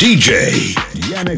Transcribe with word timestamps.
DJ 0.00 0.74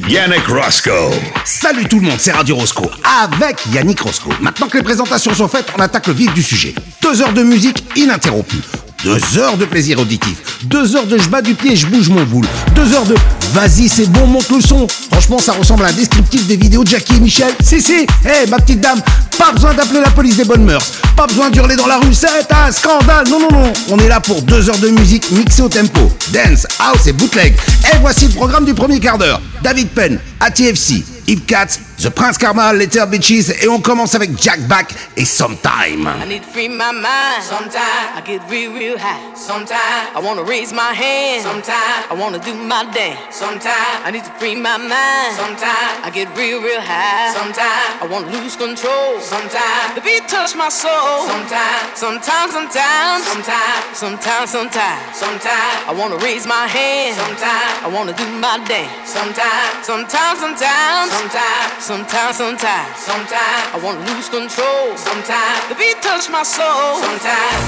Yannick 0.09 0.47
Roscoe. 0.47 1.11
Salut 1.45 1.85
tout 1.87 1.99
le 1.99 2.07
monde, 2.07 2.21
c'est 2.21 2.31
Radio 2.31 2.55
Roscoe 2.55 2.89
avec 3.25 3.57
Yannick 3.73 3.99
Roscoe. 3.99 4.31
Maintenant 4.41 4.69
que 4.69 4.79
les 4.79 4.85
présentations 4.85 5.35
sont 5.35 5.49
faites, 5.49 5.67
on 5.77 5.81
attaque 5.81 6.07
le 6.07 6.13
vif 6.13 6.33
du 6.33 6.45
sujet. 6.45 6.73
Deux 7.03 7.23
heures 7.23 7.33
de 7.33 7.43
musique 7.43 7.83
ininterrompue. 7.97 8.63
Deux 9.03 9.37
heures 9.37 9.57
de 9.57 9.65
plaisir 9.65 9.99
auditif. 9.99 10.61
Deux 10.63 10.95
heures 10.95 11.07
de 11.07 11.19
je 11.19 11.29
bats 11.29 11.43
du 11.43 11.57
pied, 11.57 11.75
je 11.75 11.89
bouge 11.89 12.09
mon 12.09 12.23
boule. 12.23 12.47
Deux 12.77 12.95
heures 12.95 13.05
de 13.05 13.17
vas-y, 13.53 13.89
c'est 13.89 14.07
bon, 14.07 14.27
monte 14.27 14.51
le 14.51 14.61
son. 14.61 14.87
Franchement, 15.11 15.39
ça 15.39 15.53
ressemble 15.53 15.85
à 15.85 15.89
un 15.89 15.93
descriptif 15.93 16.47
des 16.47 16.57
vidéos 16.57 16.85
de 16.85 16.89
Jackie 16.89 17.17
et 17.17 17.21
Michel. 17.21 17.53
Si, 17.63 17.81
si, 17.81 18.07
hé, 18.25 18.47
ma 18.49 18.59
petite 18.59 18.81
dame, 18.81 19.01
pas 19.39 19.53
besoin 19.53 19.75
d'appeler 19.75 20.01
la 20.01 20.11
police 20.11 20.37
des 20.37 20.45
bonnes 20.45 20.65
mœurs. 20.65 20.93
Pas 21.17 21.27
besoin 21.27 21.51
d'hurler 21.51 21.77
dans 21.77 21.87
la 21.87 21.99
rue, 21.99 22.15
c'est 22.15 22.27
un 22.53 22.71
scandale. 22.73 23.29
Non, 23.29 23.39
non, 23.41 23.51
non. 23.51 23.73
On 23.91 23.99
est 23.99 24.09
là 24.09 24.21
pour 24.21 24.43
deux 24.43 24.69
heures 24.69 24.79
de 24.79 24.89
musique 24.89 25.31
mixée 25.31 25.63
au 25.63 25.69
tempo. 25.69 26.11
Dance, 26.33 26.67
house 26.79 27.07
et 27.07 27.13
bootleg. 27.13 27.55
Et 27.93 27.99
voici 28.01 28.27
le 28.27 28.33
programme 28.33 28.65
du 28.65 28.75
premier 28.75 29.01
quart 29.01 29.19
d'heure. 29.19 29.41
David 29.63 29.89
Penn, 29.89 30.19
ATFC, 30.41 31.05
Yves 31.29 31.45
Katz, 31.47 31.81
The 32.03 32.11
Prince 32.11 32.37
Karma, 32.37 32.73
Letter 32.73 33.07
Bitches, 33.07 33.55
et 33.63 33.69
on 33.69 33.79
commence 33.79 34.17
avec 34.17 34.31
Jack 34.37 34.59
Back 34.67 34.93
et 35.17 35.25
Sometime. 35.25 36.11
I 36.21 36.27
need 36.27 36.43
to 36.43 36.49
free 36.49 36.69
my 36.69 36.91
mind. 36.91 37.47
Sometimes 37.47 37.79
I 38.17 38.21
get 38.27 38.43
real, 38.51 38.73
real 38.73 38.99
high. 38.99 39.23
Sometimes 39.37 40.11
I 40.13 40.19
wanna 40.19 40.43
raise 40.43 40.73
my 40.73 40.91
hand. 40.93 41.45
Sometimes 41.45 42.11
I 42.11 42.15
wanna 42.19 42.41
do 42.41 42.55
my 42.55 42.83
dance. 42.91 43.21
Sometimes 43.31 44.03
I 44.05 44.11
need 44.11 44.25
to 44.25 44.33
free 44.41 44.57
my 44.57 44.79
mind. 44.79 45.37
Sometimes 45.39 46.03
I 46.03 46.11
get 46.13 46.27
real, 46.37 46.61
real 46.61 46.81
high. 46.81 47.31
Sometimes 47.39 48.03
I 48.03 48.07
wanna 48.11 48.35
lose 48.35 48.57
control. 48.57 49.21
Sometimes 49.21 49.95
the 49.95 50.01
beat 50.01 50.27
touch 50.27 50.57
my 50.57 50.71
soul. 50.71 51.31
Sometimes, 51.31 51.87
sometimes, 51.95 52.51
sometimes, 52.51 53.23
sometimes, 53.31 53.95
sometimes, 53.95 54.51
sometimes, 54.51 55.15
sometimes 55.15 55.75
I 55.87 55.95
wanna 55.95 56.19
raise 56.19 56.49
my 56.51 56.67
hand. 56.67 57.15
Sometimes 57.15 57.87
I 57.87 57.89
wanna 57.95 58.13
do 58.13 58.27
my 58.43 58.59
dance. 58.67 58.91
Sometimes, 59.07 59.87
sometimes, 59.87 60.41
sometimes, 60.43 61.13
sometimes. 61.15 61.92
Sometimes, 61.93 62.37
sometimes, 62.39 62.97
sometimes 62.97 63.69
I 63.75 63.79
wanna 63.85 64.01
lose 64.01 64.31
control. 64.31 64.97
Sometimes 64.97 65.69
the 65.69 65.75
beat 65.75 66.01
touch 66.01 66.31
my 66.31 66.43
soul. 66.43 66.97
Sometimes, 67.05 67.65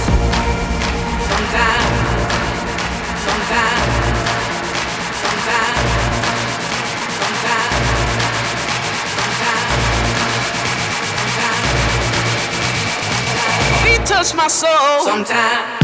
sometimes, 1.29 1.93
sometimes, 3.21 3.85
sometimes, 5.21 5.77
sometimes, 7.21 7.85
sometimes, 9.13 9.53
the 13.69 13.79
beat 13.85 14.07
touches 14.07 14.35
my 14.35 14.49
soul. 14.49 15.05
sometimes. 15.05 15.84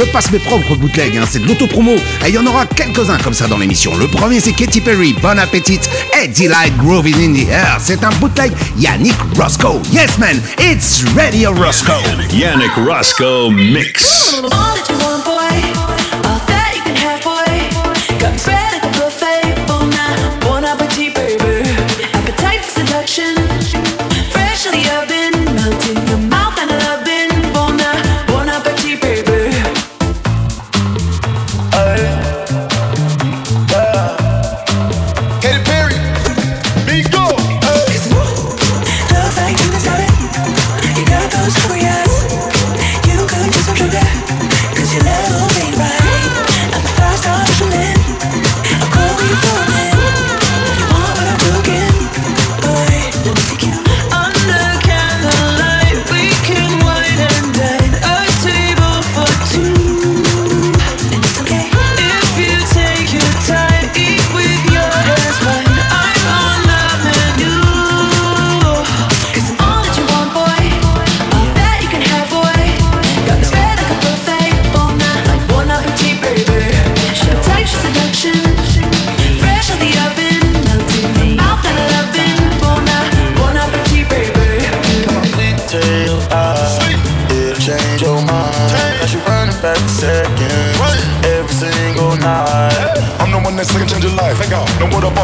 Je 0.00 0.06
passe 0.06 0.30
mes 0.32 0.38
propres 0.38 0.76
bootlegs, 0.76 1.18
hein. 1.18 1.26
c'est 1.28 1.40
de 1.40 1.46
l'autopromo. 1.46 1.92
Et 2.24 2.28
il 2.28 2.34
y 2.34 2.38
en 2.38 2.46
aura 2.46 2.64
quelques-uns 2.64 3.18
comme 3.18 3.34
ça 3.34 3.46
dans 3.48 3.58
l'émission. 3.58 3.94
Le 3.98 4.06
premier, 4.06 4.40
c'est 4.40 4.52
Katy 4.52 4.80
Perry, 4.80 5.14
Bon 5.20 5.38
Appetit 5.38 5.78
et 6.18 6.26
Delight 6.26 6.74
Groving 6.78 7.16
in 7.16 7.34
the 7.34 7.48
Air. 7.50 7.76
C'est 7.80 8.02
un 8.02 8.08
bootleg 8.12 8.50
Yannick 8.78 9.14
Roscoe. 9.36 9.82
Yes, 9.92 10.16
man, 10.16 10.40
it's 10.58 11.04
Radio 11.14 11.52
Roscoe. 11.52 12.00
Yannick 12.32 12.72
Roscoe 12.76 13.50
Mix. 13.50 14.40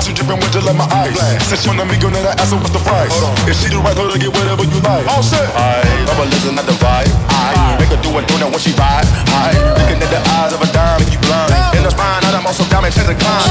More 0.07 0.15
the 0.15 0.23
dripping 0.23 0.39
with 0.39 0.55
just 0.55 0.63
like 0.63 0.79
my 0.79 0.87
eyes. 0.95 1.19
Since 1.51 1.67
she 1.67 1.69
wanna 1.69 1.83
me 1.83 1.99
go, 1.99 2.07
then 2.07 2.23
I 2.23 2.39
asked 2.39 2.55
her 2.55 2.63
what's 2.63 2.71
the 2.71 2.79
price. 2.79 3.11
If 3.51 3.59
she 3.59 3.67
the 3.75 3.83
right 3.83 3.91
girl 3.91 4.07
to 4.07 4.15
get 4.15 4.31
whatever 4.31 4.63
you 4.63 4.79
like. 4.87 5.03
All 5.11 5.19
set. 5.19 5.51
I 5.59 5.83
never 6.07 6.31
listen 6.31 6.55
at 6.55 6.63
the 6.63 6.79
vibe. 6.79 7.11
I 7.27 7.75
make 7.75 7.91
her 7.91 7.99
do 7.99 8.15
it, 8.15 8.23
do 8.31 8.39
that 8.39 8.47
when 8.47 8.63
she 8.63 8.71
ride. 8.79 9.03
I 9.35 9.51
looking 9.75 9.99
at 9.99 10.07
the 10.07 10.23
eyes 10.39 10.55
of 10.55 10.63
a 10.63 10.69
dime, 10.71 11.03
make 11.03 11.11
you 11.11 11.19
blind. 11.27 11.51
In 11.75 11.83
the 11.83 11.91
spine, 11.91 12.23
I 12.23 12.31
done 12.31 12.47
some 12.55 12.71
diamond 12.71 12.95
chance 12.95 13.11
to 13.11 13.19
climb. 13.19 13.51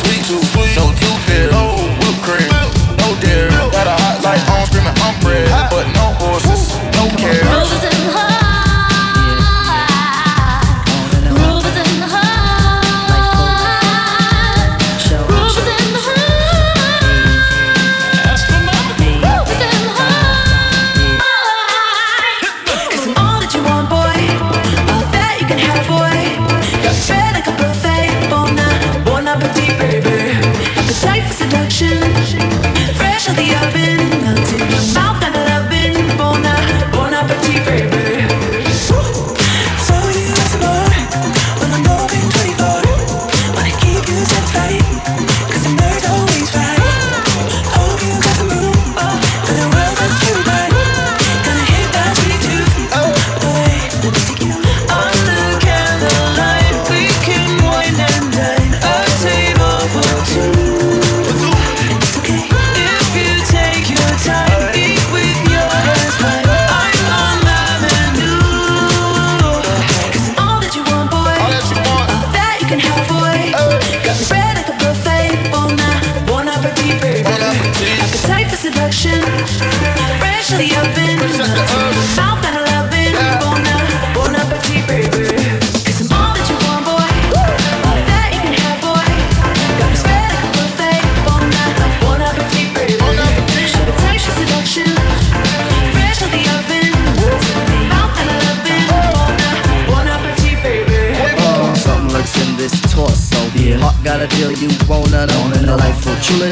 Sweet 0.00 0.24
too 0.24 0.40
sweet, 0.56 0.72
no 0.80 0.96
too 0.96 1.12
fair, 1.28 1.52
no 1.52 1.76
whipped 2.00 2.24
cream, 2.24 2.48
no 2.96 3.12
dairy. 3.20 3.52
Got 3.52 3.84
a 3.84 3.92
hot 3.92 4.24
light 4.24 4.40
on, 4.48 4.64
screaming 4.72 4.96
I'm 4.96 5.20
bred, 5.20 5.44
but 5.68 5.84
no 5.92 6.01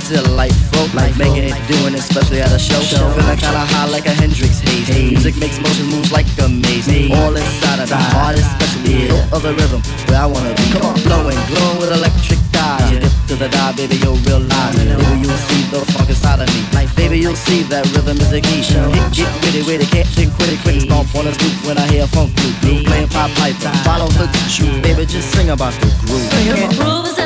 Delightful, 0.08 0.10
truly 0.10 0.22
delightful. 0.22 0.86
Like 0.96 1.16
making 1.18 1.44
it, 1.44 1.54
doing 1.68 1.94
it, 1.94 2.00
especially 2.00 2.40
at 2.40 2.52
a 2.52 2.58
show. 2.58 2.80
Feeling 2.80 3.38
kinda 3.38 3.64
high 3.72 3.86
like 3.86 4.06
a 4.06 4.14
Hendrix 4.14 4.60
haze. 4.60 4.88
Music 4.88 5.36
makes 5.36 5.58
motion 5.60 5.86
moves 5.86 6.10
like 6.12 6.26
a 6.38 6.48
maze. 6.48 6.88
All 7.12 7.36
inside 7.36 7.80
of 7.80 7.90
me, 7.90 7.96
heart 8.14 8.36
especially. 8.36 9.08
No 9.08 9.18
other 9.32 9.52
rhythm 9.52 9.82
where 10.08 10.20
I 10.20 10.26
wanna 10.26 10.54
be. 10.54 10.64
Come 10.72 10.82
on, 10.82 10.96
flowing, 10.96 11.38
glowing 11.48 11.78
with 11.78 11.92
electric 11.92 12.38
eyes. 12.56 12.90
You 12.90 13.00
dip 13.00 13.12
to 13.28 13.36
the 13.36 13.48
die, 13.48 13.72
baby, 13.72 13.96
you'll 14.02 14.20
realize. 14.26 14.74
Baby, 14.76 15.20
you'll 15.22 15.42
see 15.48 15.62
the 15.70 15.80
funk 15.92 16.08
inside 16.08 16.40
of 16.40 16.48
me. 16.54 16.60
Like, 16.72 16.90
baby, 16.96 17.18
you'll 17.18 17.36
see 17.36 17.62
that 17.70 17.84
rhythm 17.92 18.18
is 18.18 18.30
the 18.30 18.40
key. 18.40 18.62
Hit, 18.62 19.12
get 19.12 19.30
witty, 19.44 19.62
witty, 19.62 19.86
can't 19.86 20.08
get 20.16 20.28
quitty, 20.34 20.56
quitty. 20.64 20.80
Stomp 20.86 21.14
on 21.14 21.24
the 21.26 21.32
stoop 21.34 21.54
when 21.66 21.78
I 21.78 21.86
hear 21.86 22.04
a 22.04 22.08
funk 22.08 22.34
group. 22.36 22.56
Playing 22.86 23.08
pop 23.08 23.30
pipe, 23.38 23.56
follow 23.84 24.08
the 24.08 24.26
shoot. 24.48 24.82
Baby, 24.82 25.06
just 25.06 25.30
sing 25.34 25.50
about 25.50 25.74
the 25.80 25.88
groove. 26.02 26.26
Roses 26.80 27.18
in 27.18 27.19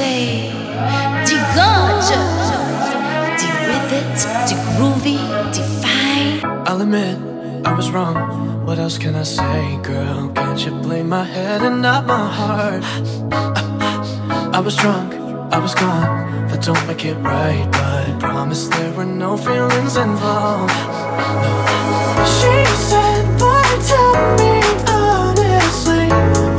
say, 0.00 0.50
de 1.28 1.36
gorgeous, 1.56 2.36
de 3.40 3.48
with 3.68 3.92
it, 4.00 4.16
de 4.48 4.56
groovy, 4.72 5.18
de 5.54 5.62
fine. 5.82 6.40
I'll 6.66 6.80
admit 6.80 7.16
I 7.66 7.72
was 7.74 7.90
wrong. 7.90 8.16
What 8.66 8.78
else 8.78 8.96
can 8.96 9.14
I 9.14 9.24
say, 9.24 9.78
girl? 9.82 10.30
Can't 10.34 10.60
you 10.64 10.72
blame 10.86 11.08
my 11.08 11.24
head 11.24 11.60
and 11.68 11.82
not 11.82 12.06
my 12.06 12.26
heart? 12.38 12.82
I 14.58 14.60
was 14.66 14.74
drunk, 14.82 15.08
I 15.56 15.58
was 15.58 15.74
gone. 15.74 16.08
That 16.48 16.62
don't 16.68 16.84
make 16.86 17.04
it 17.04 17.18
right, 17.32 17.66
but 17.70 17.84
I 18.00 18.16
promise 18.18 18.68
there 18.68 18.92
were 18.98 19.10
no 19.24 19.36
feelings 19.36 19.94
involved. 20.06 20.78
She 22.36 22.54
said, 22.90 23.22
"Boy, 23.42 23.70
tell 23.90 24.14
me 24.38 24.52
honestly, 25.02 26.06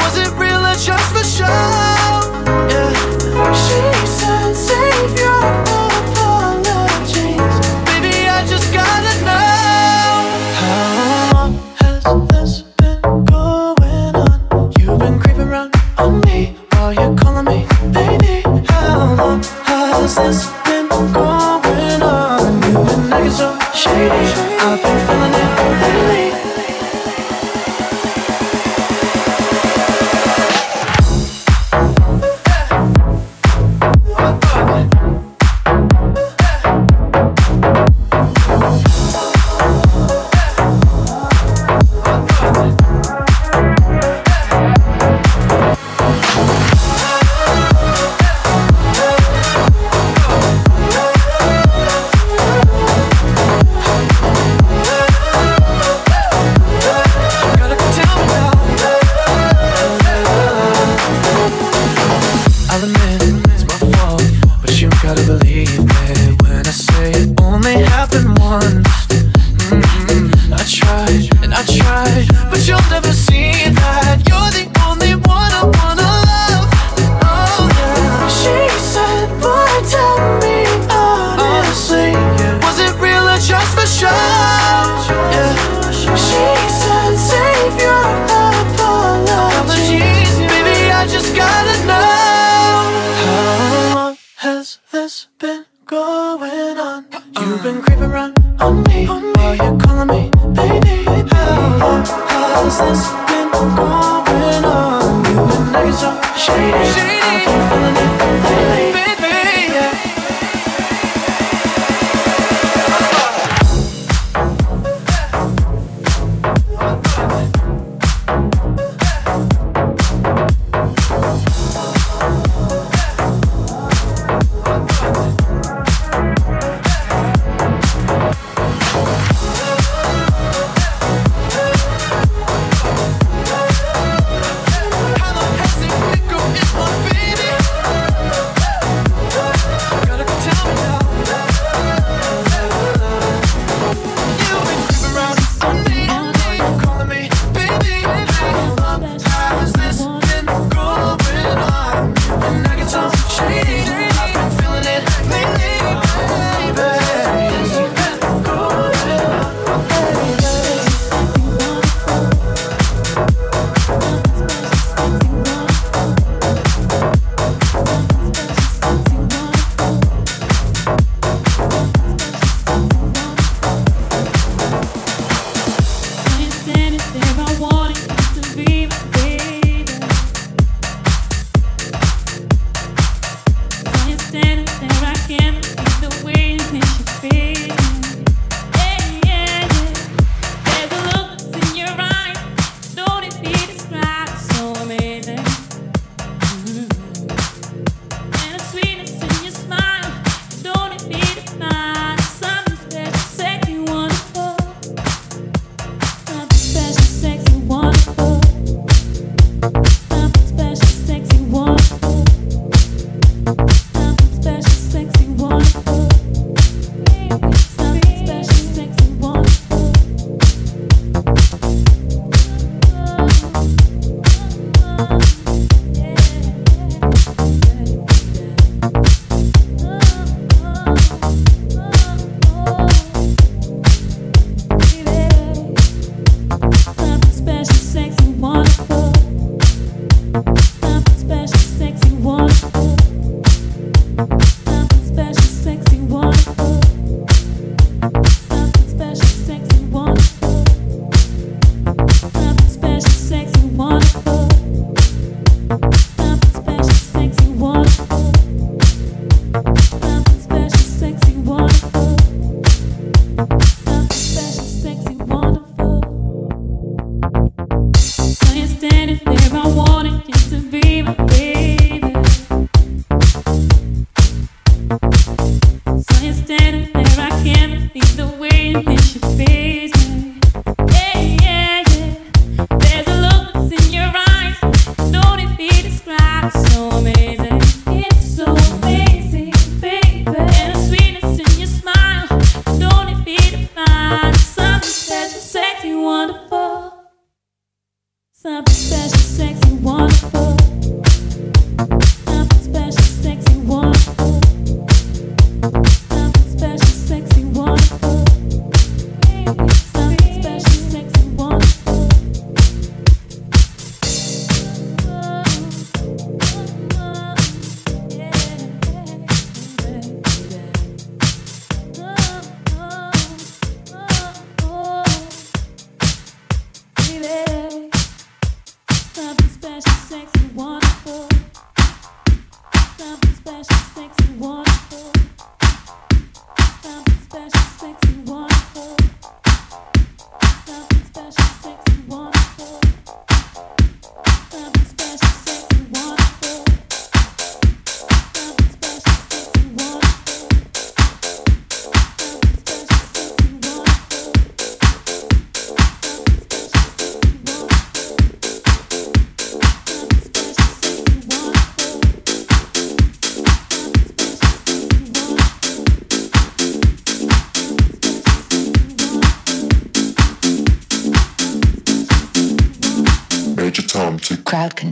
was 0.01 0.15
it 0.23 0.31
real 0.41 0.63
or 0.71 0.77
just 0.87 1.07
for 1.13 1.25
show?" 1.37 1.90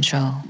control. 0.10 0.49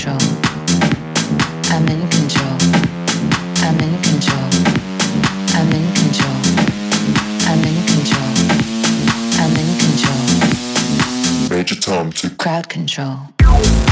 control. 0.00 0.16
I'm 1.64 1.86
in 1.88 2.08
control. 2.08 2.56
I'm 3.60 3.78
in 3.80 4.00
control. 4.00 4.48
I'm 5.52 5.72
in 5.72 5.92
control. 5.92 6.36
I'm 7.44 7.64
in 7.64 7.76
control. 7.84 8.30
I'm 9.36 9.54
in 9.56 9.68
control. 9.78 10.24
Major 11.50 11.74
Tom 11.74 12.12
to 12.12 12.30
crowd 12.30 12.68
control. 12.70 13.89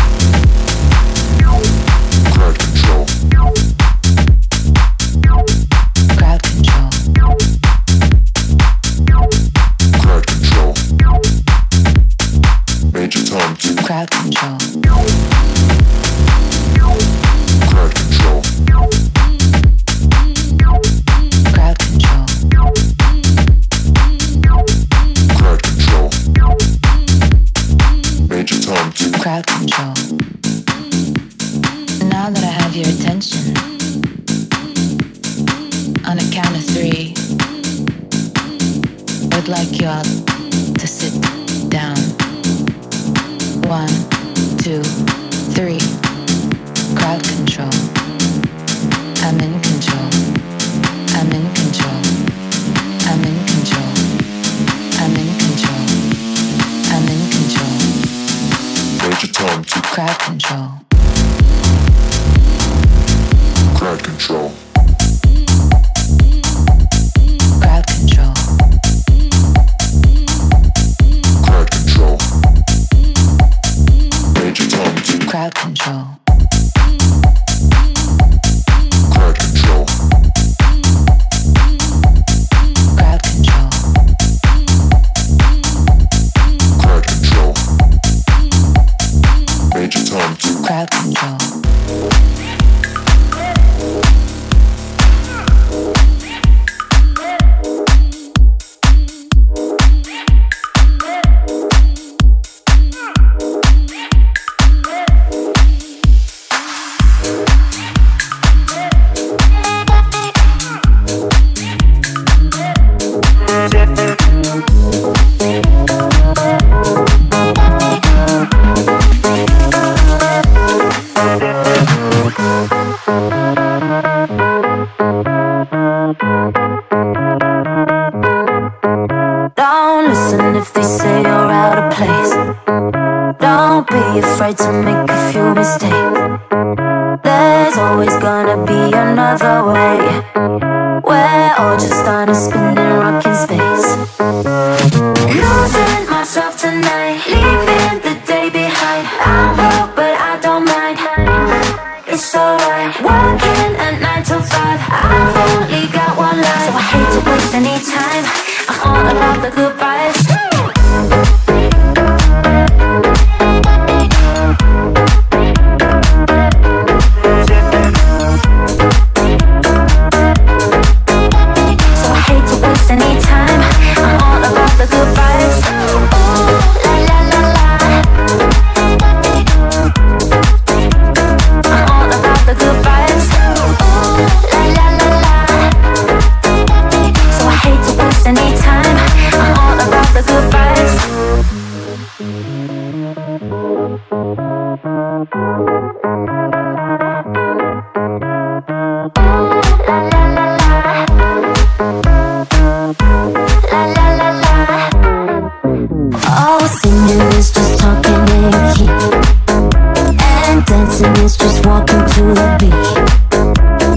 dance, 211.28 211.36
just 211.36 211.66
walking 211.66 211.98
to 211.98 212.22
the 212.34 212.56
beat. 212.58 212.72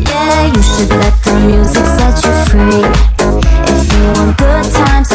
Yeah, 0.09 0.47
you 0.47 0.61
should 0.61 0.89
let 0.89 1.15
the 1.23 1.33
music 1.45 1.85
set 1.97 2.15
you 2.23 2.33
free. 2.49 2.83
If 3.71 3.93
you 3.93 4.03
want 4.13 4.37
good 4.37 4.65
times, 4.73 5.10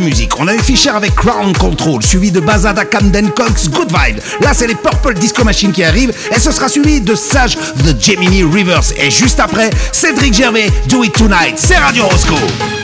musique. 0.00 0.38
On 0.38 0.48
a 0.48 0.54
eu 0.54 0.58
Fischer 0.58 0.90
avec 0.90 1.14
Crown 1.14 1.52
Control, 1.56 2.02
suivi 2.02 2.30
de 2.30 2.40
Bazada 2.40 2.84
Camden 2.84 3.30
Cox, 3.30 3.68
Good 3.68 3.88
Vibe. 3.88 4.18
Là, 4.40 4.52
c'est 4.54 4.66
les 4.66 4.74
Purple 4.74 5.14
Disco 5.14 5.44
Machine 5.44 5.72
qui 5.72 5.84
arrivent 5.84 6.12
et 6.34 6.38
ce 6.38 6.50
sera 6.50 6.68
suivi 6.68 7.00
de 7.00 7.14
Sage 7.14 7.56
The 7.56 8.00
Gemini 8.00 8.42
Rivers. 8.44 8.92
Et 8.96 9.10
juste 9.10 9.40
après, 9.40 9.70
Cédric 9.92 10.34
Gervais, 10.34 10.70
Do 10.88 11.04
It 11.04 11.12
Tonight. 11.12 11.54
C'est 11.56 11.76
Radio 11.76 12.06
Roscoe. 12.06 12.79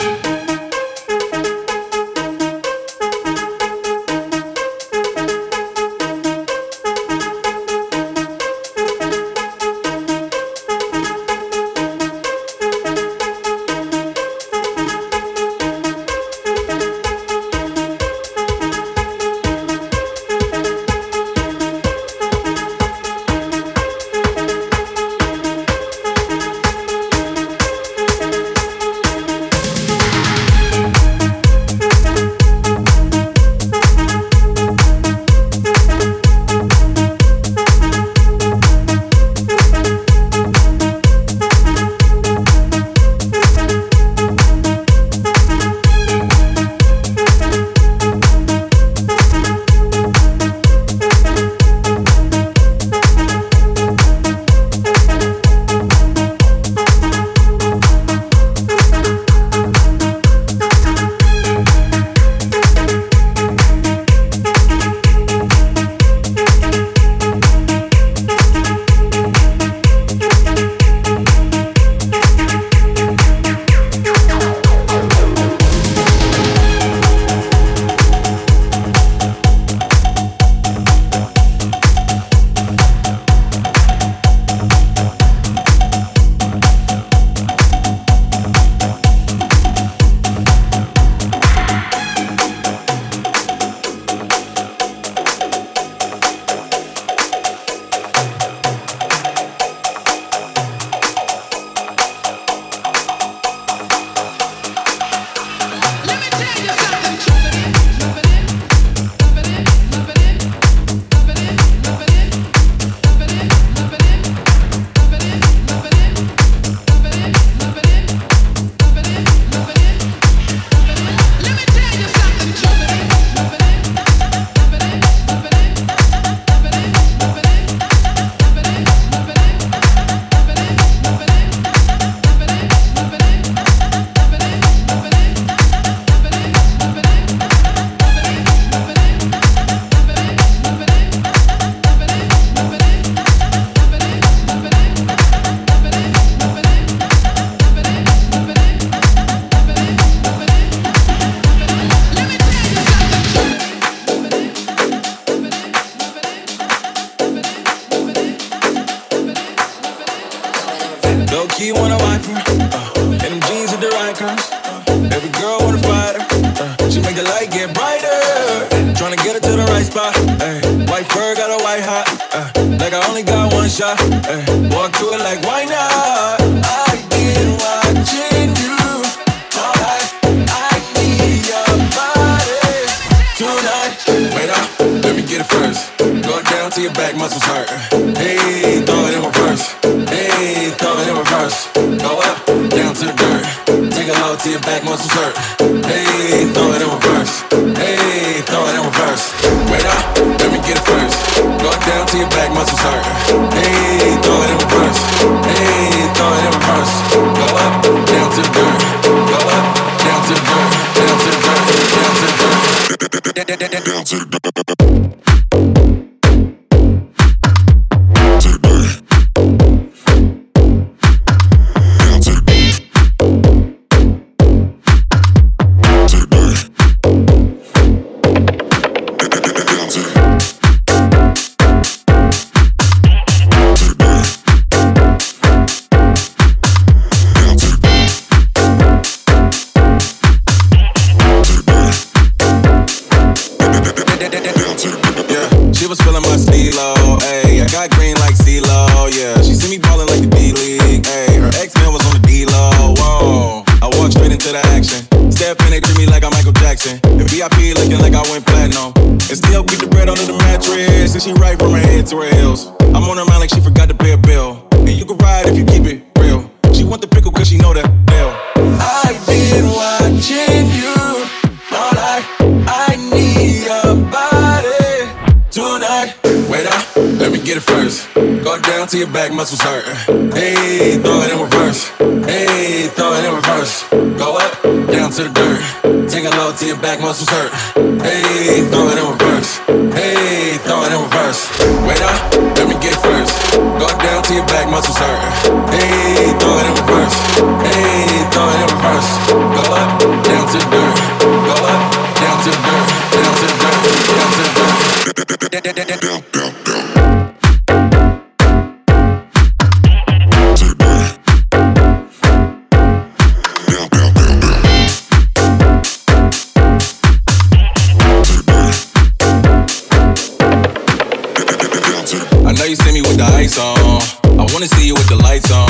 You 323.36 323.44
ice 323.44 323.58
on. 323.58 324.02
I 324.38 324.44
wanna 324.52 324.66
see 324.66 324.86
you 324.86 324.94
with 324.94 325.08
the 325.08 325.16
lights 325.16 325.50
on. 325.50 325.68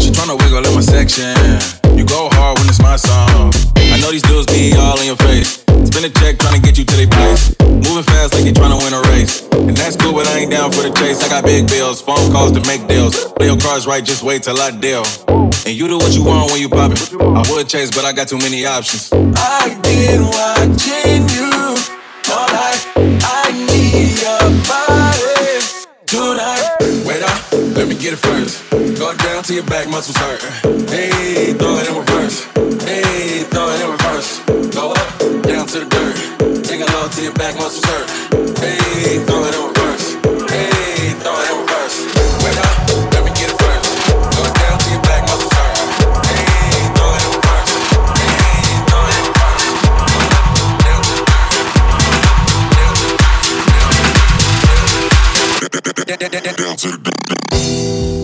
She 0.00 0.10
tryna 0.10 0.38
wiggle 0.38 0.64
in 0.64 0.74
my 0.74 0.80
section. 0.80 1.36
You 1.96 2.04
go 2.04 2.28
hard 2.32 2.58
when 2.58 2.68
it's 2.68 2.80
my 2.80 2.96
song. 2.96 3.52
I 3.76 3.98
know 4.00 4.10
these 4.10 4.22
dudes 4.22 4.46
be 4.46 4.72
all 4.76 4.98
in 5.00 5.06
your 5.06 5.16
face. 5.16 5.64
Spin 5.84 6.04
a 6.04 6.10
check 6.10 6.36
tryna 6.36 6.62
get 6.62 6.78
you 6.78 6.84
to 6.84 6.96
their 6.96 7.08
place. 7.08 7.54
Moving 7.60 8.04
fast 8.04 8.34
like 8.34 8.44
they 8.44 8.52
tryna 8.52 8.78
win 8.80 8.94
a 8.94 9.02
race. 9.12 9.42
And 9.52 9.76
that's 9.76 9.96
cool, 9.96 10.12
but 10.12 10.26
I 10.28 10.40
ain't 10.40 10.50
down 10.50 10.72
for 10.72 10.82
the 10.82 10.92
chase. 10.92 11.22
I 11.22 11.28
got 11.28 11.44
big 11.44 11.68
bills, 11.68 12.00
phone 12.00 12.32
calls 12.32 12.52
to 12.52 12.60
make 12.66 12.86
deals. 12.88 13.32
Play 13.36 13.46
your 13.46 13.58
cards 13.58 13.86
right, 13.86 14.04
just 14.04 14.22
wait 14.22 14.42
till 14.42 14.58
I 14.58 14.70
deal. 14.70 15.04
And 15.66 15.74
you 15.76 15.88
do 15.88 15.98
what 15.98 16.12
you 16.12 16.24
want 16.24 16.50
when 16.52 16.60
you 16.60 16.68
pop 16.68 16.92
it. 16.92 17.12
I 17.20 17.42
would 17.50 17.68
chase, 17.68 17.90
but 17.90 18.04
I 18.04 18.12
got 18.12 18.28
too 18.28 18.38
many 18.38 18.64
options. 18.64 19.12
I've 19.12 19.82
been 19.82 20.22
watching 20.24 21.28
you 21.28 21.50
all 22.32 22.48
night. 22.48 22.80
I 22.96 23.52
need 23.52 24.16
your 24.24 24.44
body 24.64 25.42
tonight. 26.06 26.71
Let 27.82 27.88
me 27.88 27.96
get 27.96 28.12
it 28.12 28.18
first. 28.18 28.70
Go 28.70 29.12
down 29.12 29.42
to 29.42 29.54
your 29.54 29.64
back 29.64 29.88
muscles 29.88 30.16
hurt. 30.16 30.40
Hey, 30.88 31.52
throw 31.54 31.78
it 31.78 31.88
in 31.88 31.96
reverse. 31.96 32.44
Hey, 32.84 33.42
throw 33.50 33.70
it 33.70 33.80
in 33.82 33.90
reverse. 33.90 34.38
Go 34.72 34.92
up, 34.92 35.18
down 35.42 35.66
to 35.66 35.80
the 35.80 35.86
dirt. 35.90 36.64
Take 36.64 36.80
a 36.80 36.92
low 36.92 37.08
to 37.08 37.22
your 37.22 37.34
back 37.34 37.56
muscles 37.56 37.84
hurt. 37.84 38.08
Hey, 38.60 39.18
throw 39.26 39.42
it 39.42 39.54
in 39.56 39.60
reverse. 39.62 39.71
Down 56.22 56.76
to 56.76 56.88
the 56.88 58.21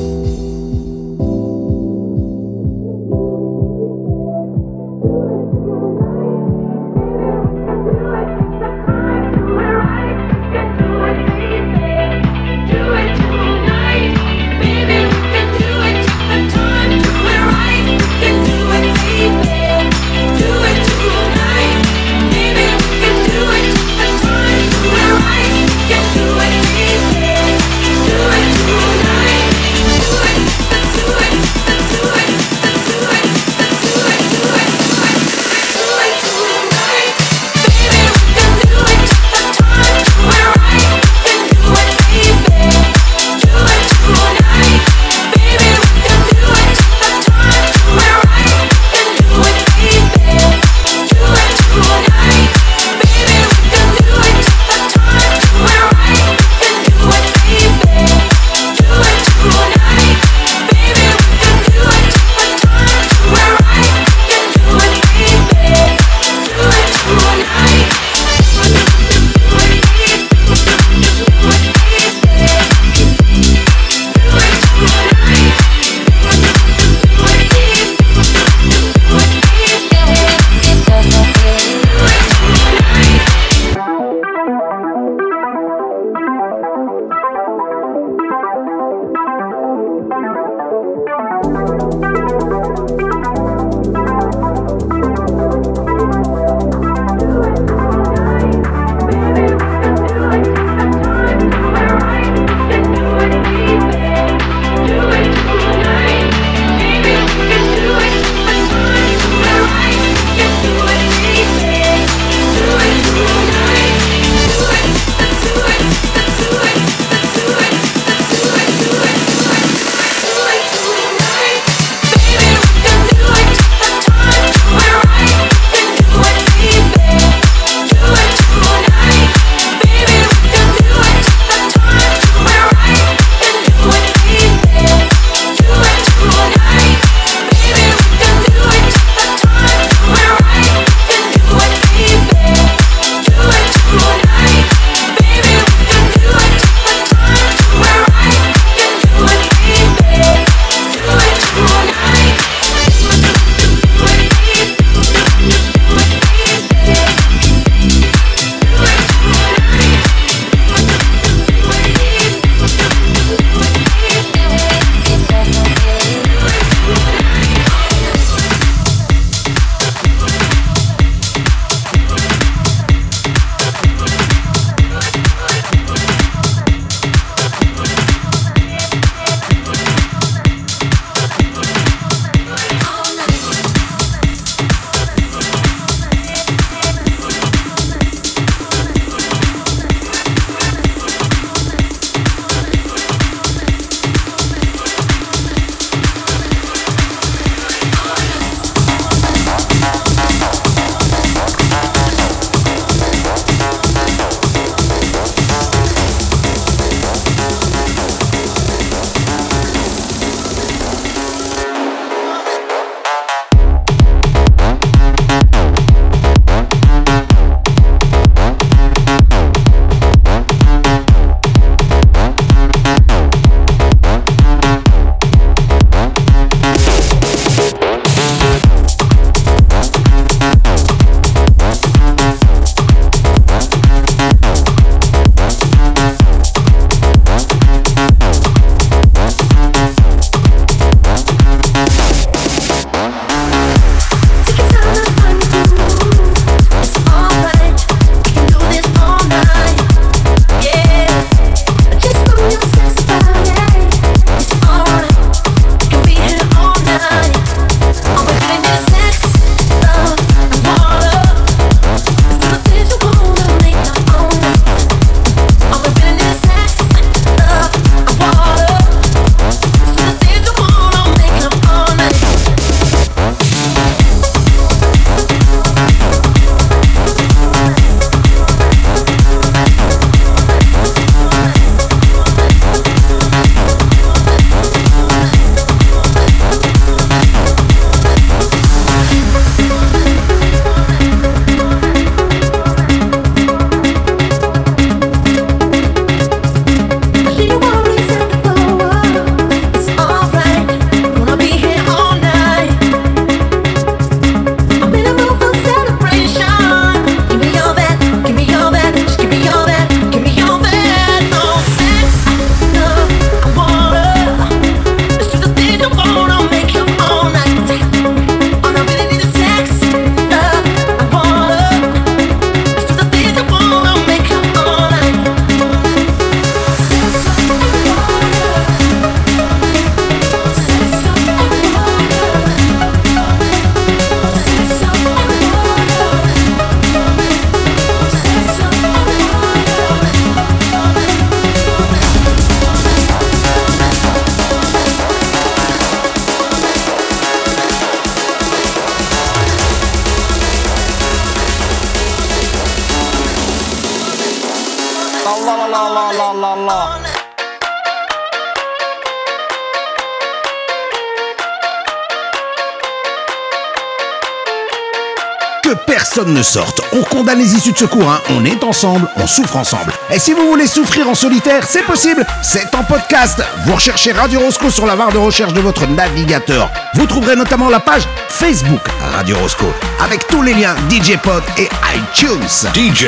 personne 366.19 366.35
ne 366.35 366.43
sorte. 366.43 366.81
On 366.93 367.03
condamne 367.03 367.39
les 367.39 367.55
issues 367.55 367.73
de 367.73 367.79
secours, 367.79 368.11
hein. 368.11 368.21
On 368.31 368.45
est 368.45 368.65
ensemble, 368.65 369.09
on 369.17 369.27
souffre 369.27 369.57
ensemble. 369.57 369.93
Et 370.11 370.19
si 370.19 370.33
vous 370.33 370.49
voulez 370.49 370.67
souffrir 370.67 371.09
en 371.09 371.15
solitaire, 371.15 371.63
c'est 371.65 371.85
possible. 371.85 372.27
C'est 372.43 372.75
en 372.75 372.83
podcast. 372.83 373.41
Vous 373.65 373.75
recherchez 373.75 374.11
Radio 374.11 374.41
Roscoe 374.41 374.71
sur 374.71 374.85
la 374.87 374.97
barre 374.97 375.13
de 375.13 375.19
recherche 375.19 375.53
de 375.53 375.61
votre 375.61 375.87
navigateur. 375.87 376.71
Vous 376.95 377.07
trouverez 377.07 377.37
notamment 377.37 377.69
la 377.69 377.79
page 377.79 378.03
Facebook 378.29 378.81
Radio 379.15 379.37
Roscoe 379.37 379.73
avec 380.01 380.27
tous 380.27 380.43
les 380.43 380.55
liens 380.55 380.75
DJ 380.91 381.17
Pod 381.19 381.43
et 381.57 381.69
iTunes. 381.95 382.69
DJ 382.75 383.07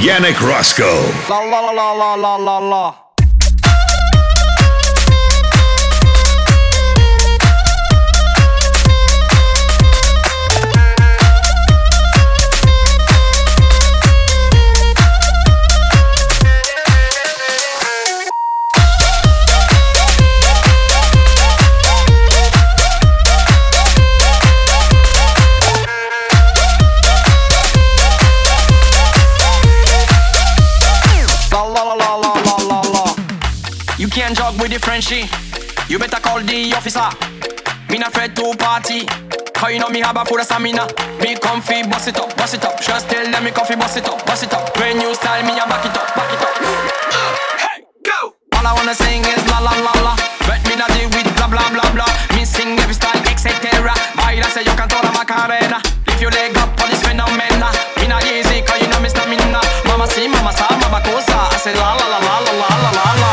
Yannick 0.00 0.38
Roscoe. 0.38 0.84
La 1.28 1.40
la 1.50 1.60
la 1.72 1.94
la 1.98 2.16
la 2.16 2.38
la 2.38 2.60
la 2.60 2.60
la. 2.60 2.94
La 2.94 3.07
You 34.08 34.24
can't 34.24 34.32
jog 34.32 34.56
with 34.56 34.72
the 34.72 34.80
Frenchie. 34.80 35.28
You 35.92 36.00
better 36.00 36.16
call 36.16 36.40
the 36.40 36.72
officer. 36.72 37.12
Me 37.92 38.00
not 38.00 38.08
afraid 38.08 38.32
to 38.40 38.56
party. 38.56 39.04
Cause 39.52 39.68
you 39.68 39.76
know 39.76 39.92
me 39.92 40.00
have 40.00 40.16
a 40.16 40.24
full 40.24 40.40
of 40.40 40.48
stamina. 40.48 40.88
Me 41.20 41.36
comfy, 41.36 41.84
bust 41.84 42.08
it 42.08 42.16
up, 42.16 42.32
bust 42.32 42.56
it 42.56 42.64
up. 42.64 42.80
Just 42.80 43.04
tell 43.12 43.20
them 43.28 43.44
me 43.44 43.52
comfy, 43.52 43.76
bust 43.76 44.00
it 44.00 44.08
up, 44.08 44.24
bust 44.24 44.48
it 44.48 44.54
up. 44.56 44.72
When 44.80 44.96
you 44.96 45.12
style 45.12 45.44
me, 45.44 45.52
I 45.60 45.68
back 45.68 45.84
it 45.84 45.92
up, 45.92 46.08
back 46.16 46.32
it 46.32 46.40
up. 46.40 46.56
Hey, 47.60 47.84
go! 48.00 48.32
All 48.56 48.64
I 48.64 48.72
wanna 48.72 48.96
sing 48.96 49.20
is 49.28 49.44
la 49.52 49.60
la 49.60 49.76
la 49.76 49.92
la. 50.00 50.16
But 50.48 50.64
me 50.64 50.80
not 50.80 50.88
deal 50.96 51.12
with 51.12 51.28
blah 51.36 51.52
blah 51.52 51.68
blah 51.68 51.92
blah. 51.92 52.08
Me 52.32 52.48
sing 52.48 52.80
every 52.80 52.96
style, 52.96 53.20
etc. 53.28 53.92
Baila 54.16 54.48
say 54.48 54.64
you 54.64 54.72
can 54.72 54.88
toda 54.88 55.12
Macarena. 55.12 55.84
Lift 56.08 56.24
your 56.24 56.32
leg 56.32 56.56
up 56.56 56.72
on 56.80 56.88
this 56.88 57.04
phenomena. 57.04 57.68
Me 58.00 58.08
not 58.08 58.24
easy, 58.24 58.64
cause 58.64 58.80
you 58.80 58.88
know 58.88 59.04
me 59.04 59.12
stamina. 59.12 59.60
Mama 59.84 60.08
see, 60.08 60.32
mama 60.32 60.56
sa, 60.56 60.64
mama 60.80 61.04
cosa. 61.04 61.52
I 61.52 61.60
say 61.60 61.76
la 61.76 61.92
la 61.92 62.08
la 62.08 62.18
la 62.24 62.36
la 62.40 62.52
la 62.56 62.90
la 62.96 63.04
la 63.20 63.27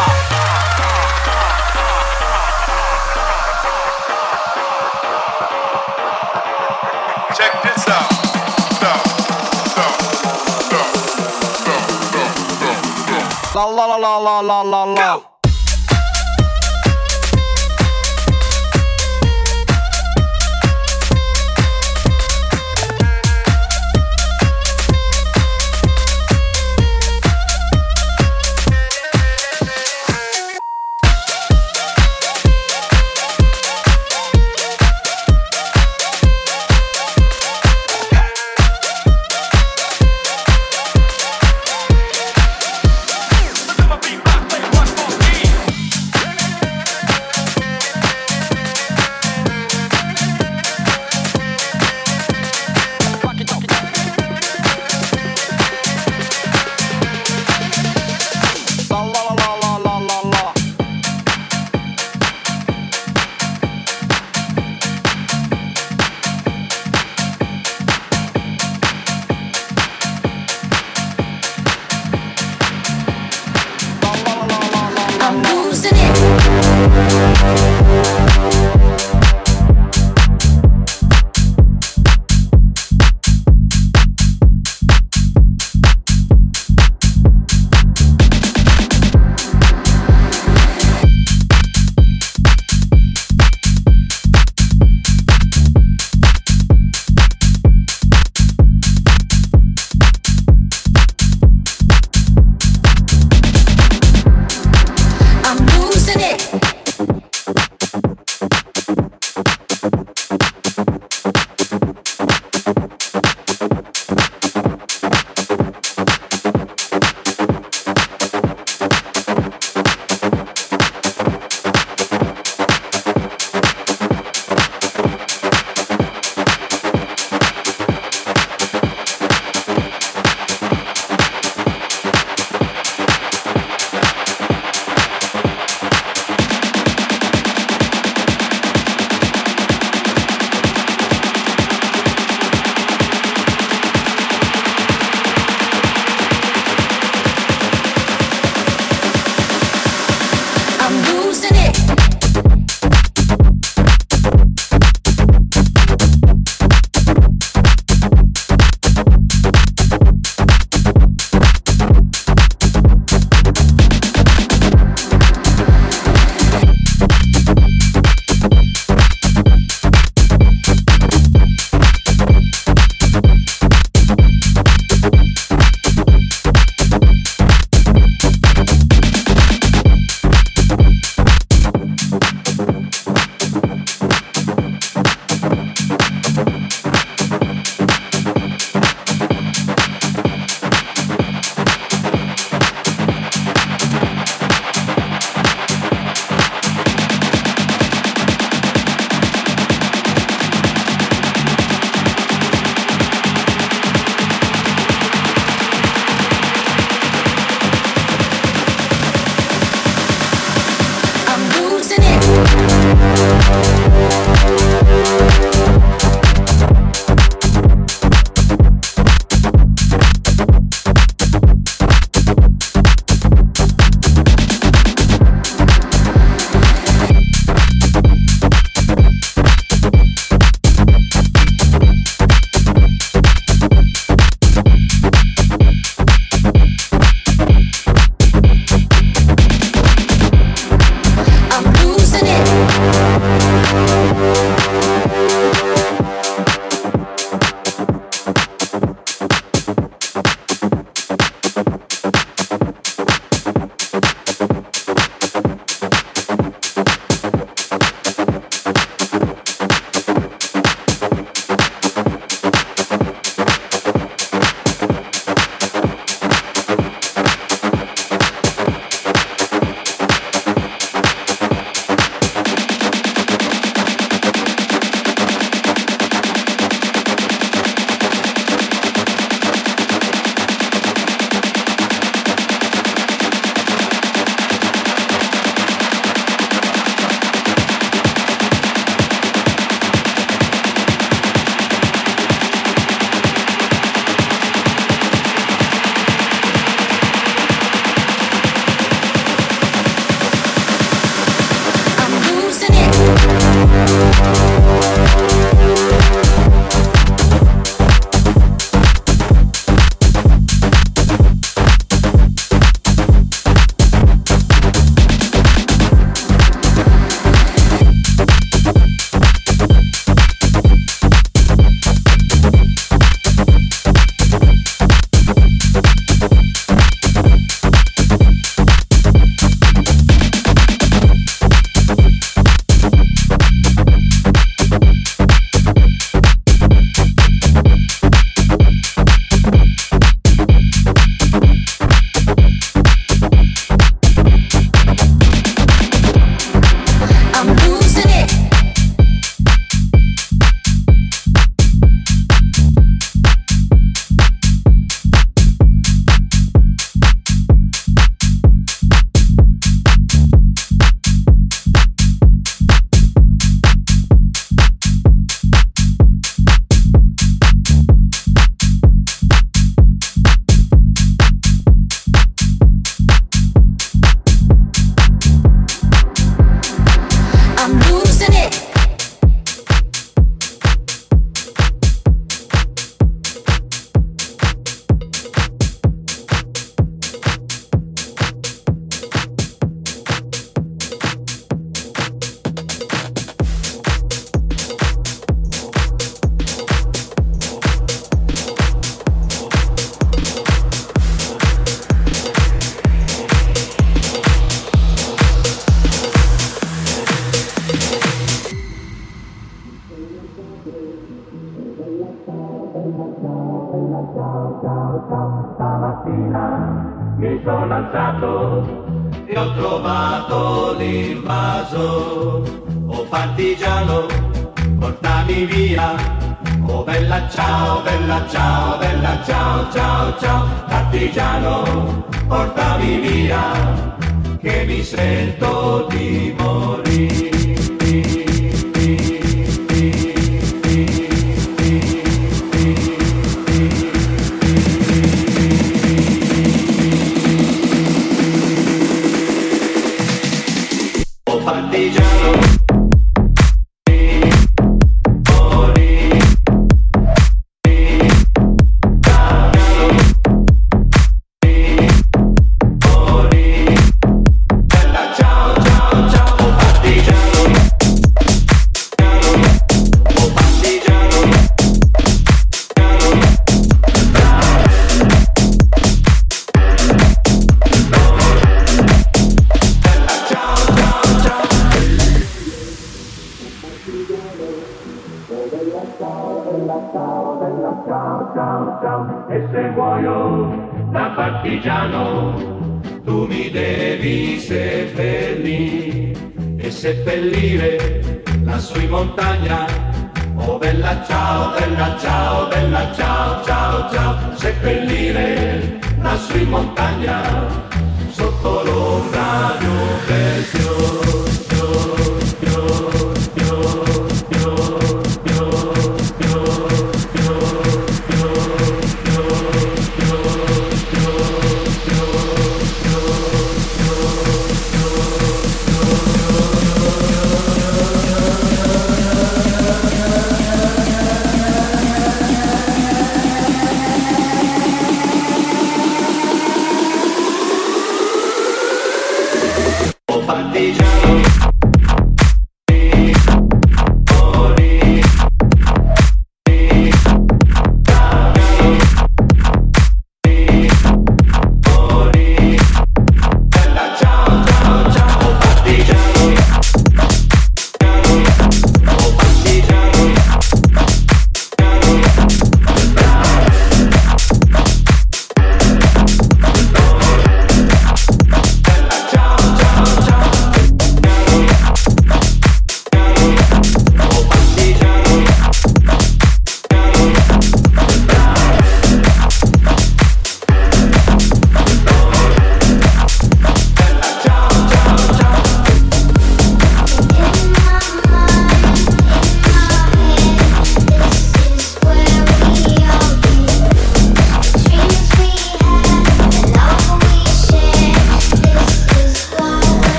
La 13.66 13.88
la 13.88 13.98
la 13.98 14.20
la 14.20 14.42
la 14.44 14.64
la 14.64 14.86
la 14.86 14.86
la. 14.86 15.35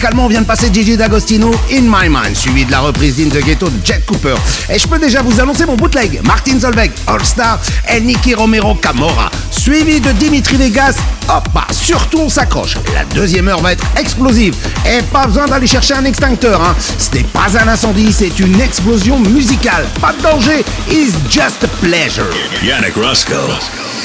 Musicalement, 0.00 0.24
on 0.24 0.28
vient 0.28 0.40
de 0.40 0.46
passer 0.46 0.72
Gigi 0.72 0.96
D'Agostino, 0.96 1.50
In 1.70 1.82
My 1.82 2.08
Mind, 2.08 2.34
suivi 2.34 2.64
de 2.64 2.70
la 2.70 2.80
reprise 2.80 3.16
d'In 3.16 3.28
the 3.28 3.44
Ghetto 3.44 3.68
de 3.68 3.84
Jet 3.84 4.02
Cooper. 4.06 4.34
Et 4.72 4.78
je 4.78 4.88
peux 4.88 4.98
déjà 4.98 5.20
vous 5.20 5.38
annoncer 5.38 5.66
mon 5.66 5.76
bootleg, 5.76 6.22
Martin 6.24 6.58
Solveig, 6.58 6.90
All 7.06 7.22
Star, 7.22 7.60
et 7.86 8.00
Nicky 8.00 8.32
Romero 8.32 8.74
Camora, 8.76 9.30
suivi 9.50 10.00
de 10.00 10.10
Dimitri 10.12 10.56
Vegas. 10.56 10.94
Hop, 11.28 11.46
bah, 11.52 11.66
surtout 11.70 12.20
on 12.20 12.30
s'accroche. 12.30 12.78
La 12.94 13.04
deuxième 13.14 13.48
heure 13.48 13.60
va 13.60 13.72
être 13.72 13.84
explosive. 13.98 14.54
Et 14.86 15.02
pas 15.02 15.26
besoin 15.26 15.46
d'aller 15.46 15.66
chercher 15.66 15.92
un 15.92 16.06
extincteur, 16.06 16.62
hein. 16.62 16.74
Ce 16.98 17.14
n'est 17.14 17.24
pas 17.24 17.48
un 17.62 17.68
incendie, 17.68 18.10
c'est 18.10 18.40
une 18.40 18.58
explosion 18.58 19.18
musicale. 19.18 19.84
Pas 20.00 20.14
de 20.14 20.22
danger, 20.22 20.64
it's 20.90 21.12
just 21.28 21.62
a 21.62 21.68
pleasure. 21.82 22.24
Yannick 22.62 22.96
Roscoe 22.96 23.54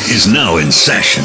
is 0.10 0.28
now 0.28 0.58
in 0.58 0.72
session. 0.72 1.24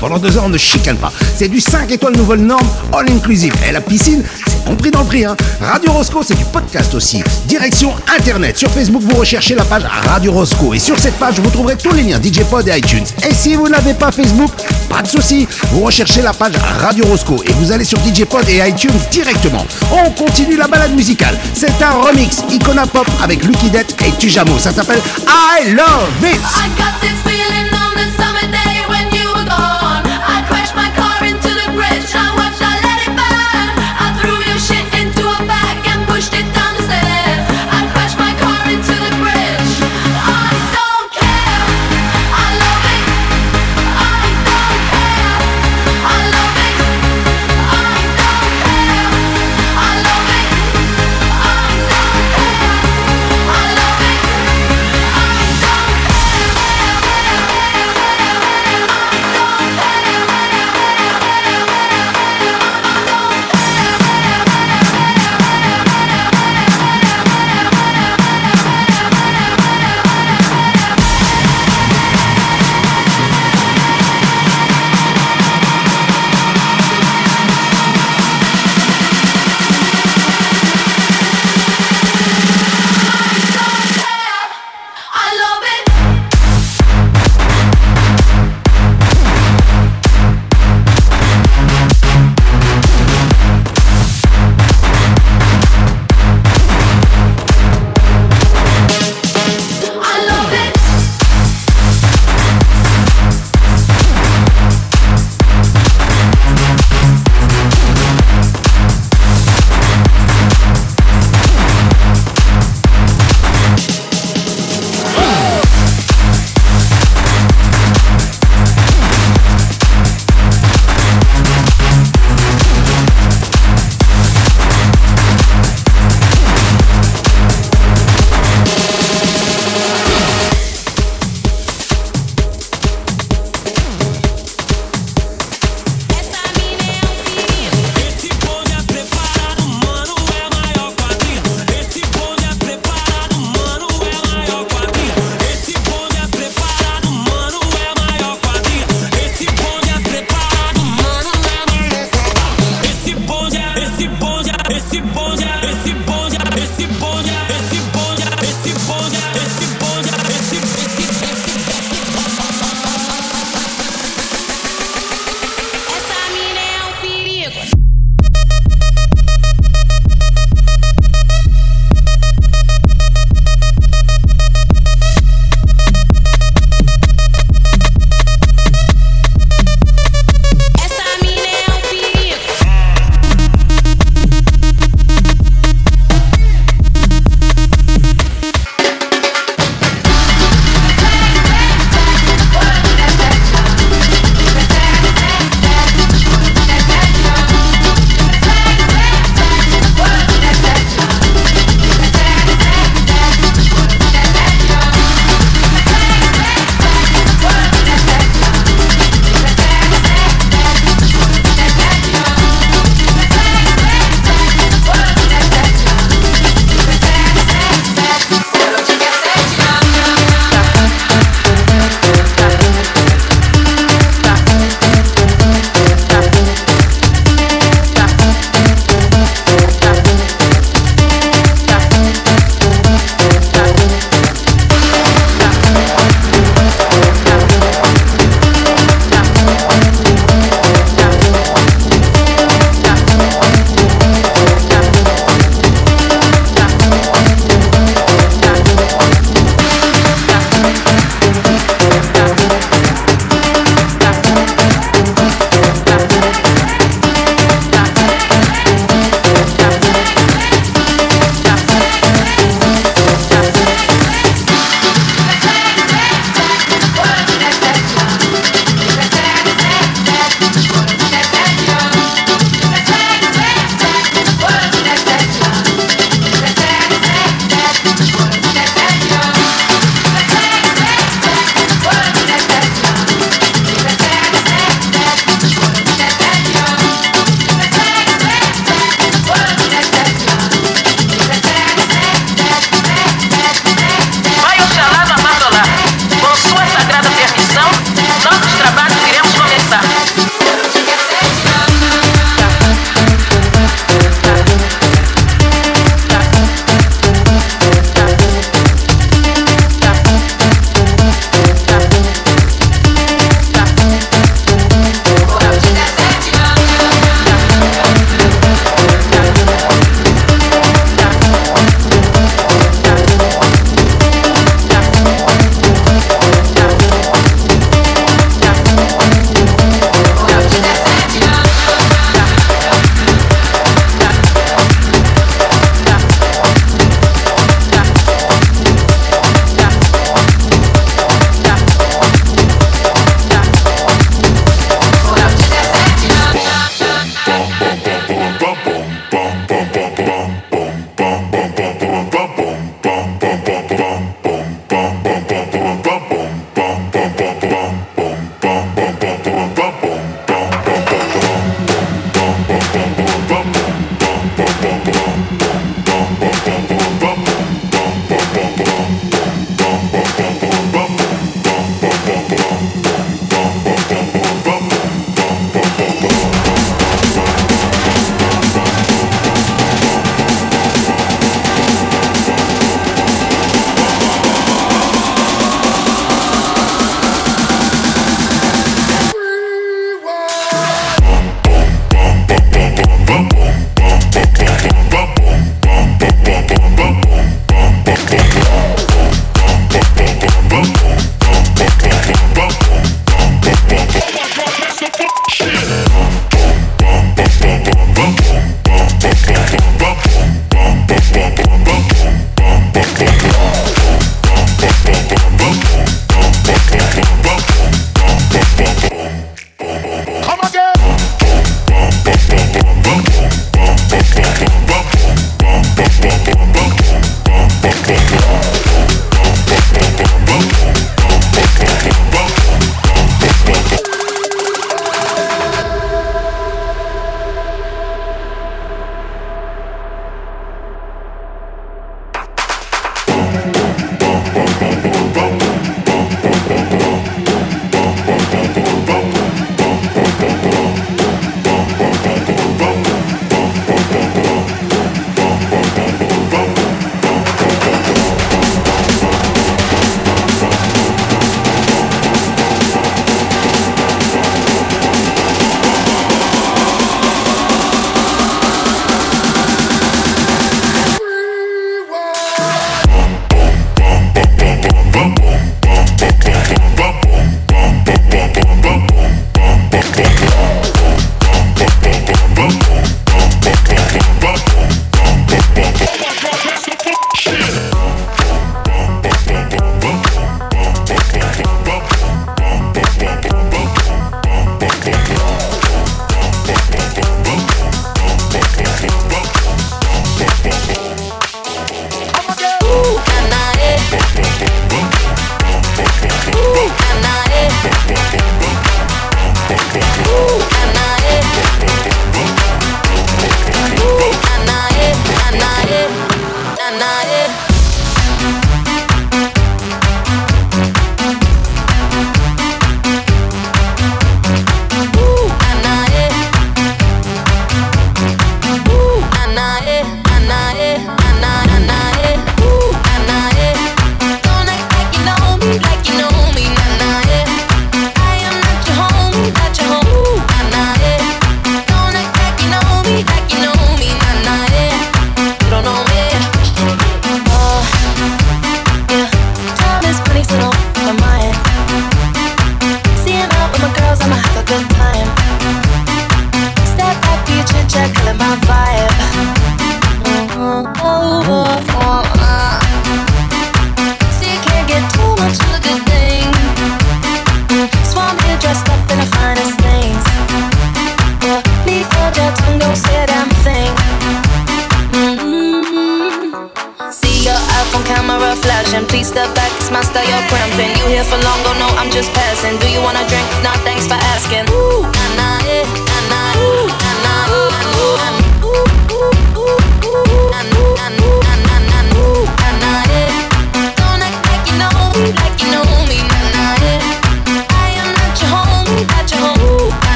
Pendant 0.00 0.18
deux 0.18 0.38
ans, 0.38 0.44
on 0.46 0.48
ne 0.48 0.58
chicane 0.58 0.96
pas. 0.96 1.12
C'est 1.36 1.48
du 1.48 1.60
5 1.60 1.90
étoiles 1.92 2.16
nouvelle 2.16 2.40
norme 2.40 2.66
all 2.92 3.10
inclusive. 3.10 3.52
Et 3.68 3.72
la 3.72 3.80
piscine, 3.80 4.22
c'est 4.46 4.64
compris 4.64 4.90
dans 4.90 5.00
le 5.00 5.06
prix. 5.06 5.24
Hein. 5.24 5.36
Radio 5.60 5.92
Roscoe, 5.92 6.22
c'est 6.26 6.36
du 6.36 6.44
podcast 6.46 6.94
aussi. 6.94 7.22
Direction 7.46 7.92
Internet. 8.18 8.56
Sur 8.58 8.70
Facebook, 8.70 9.02
vous 9.02 9.16
recherchez 9.16 9.54
la 9.54 9.64
page 9.64 9.82
Radio 10.08 10.32
Roscoe. 10.32 10.74
Et 10.74 10.78
sur 10.78 10.98
cette 10.98 11.18
page, 11.18 11.38
vous 11.38 11.50
trouverez 11.50 11.76
tous 11.76 11.92
les 11.92 12.02
liens 12.02 12.20
DJ 12.20 12.40
Pod 12.44 12.66
et 12.66 12.78
iTunes. 12.78 13.04
Et 13.28 13.34
si 13.34 13.54
vous 13.56 13.68
n'avez 13.68 13.94
pas 13.94 14.10
Facebook, 14.10 14.50
pas 14.88 15.02
de 15.02 15.08
souci. 15.08 15.46
Vous 15.72 15.80
recherchez 15.80 16.22
la 16.22 16.32
page 16.32 16.54
Radio 16.80 17.04
Roscoe 17.06 17.42
et 17.46 17.52
vous 17.52 17.70
allez 17.70 17.84
sur 17.84 17.98
DJ 17.98 18.24
Pod 18.24 18.48
et 18.48 18.66
iTunes 18.68 18.98
directement. 19.10 19.66
On 19.92 20.10
continue 20.12 20.56
la 20.56 20.66
balade 20.66 20.94
musicale. 20.94 21.38
C'est 21.54 21.82
un 21.82 21.90
remix 21.90 22.38
Icona 22.50 22.86
Pop 22.86 23.06
avec 23.22 23.44
Lucky 23.44 23.70
Death 23.70 23.94
et 24.06 24.12
Tujamo. 24.18 24.58
Ça 24.58 24.72
s'appelle 24.72 25.00
I 25.28 25.72
Love 25.72 26.08
It. 26.22 26.40
I 26.40 26.68
got 26.76 27.00
this 27.00 27.29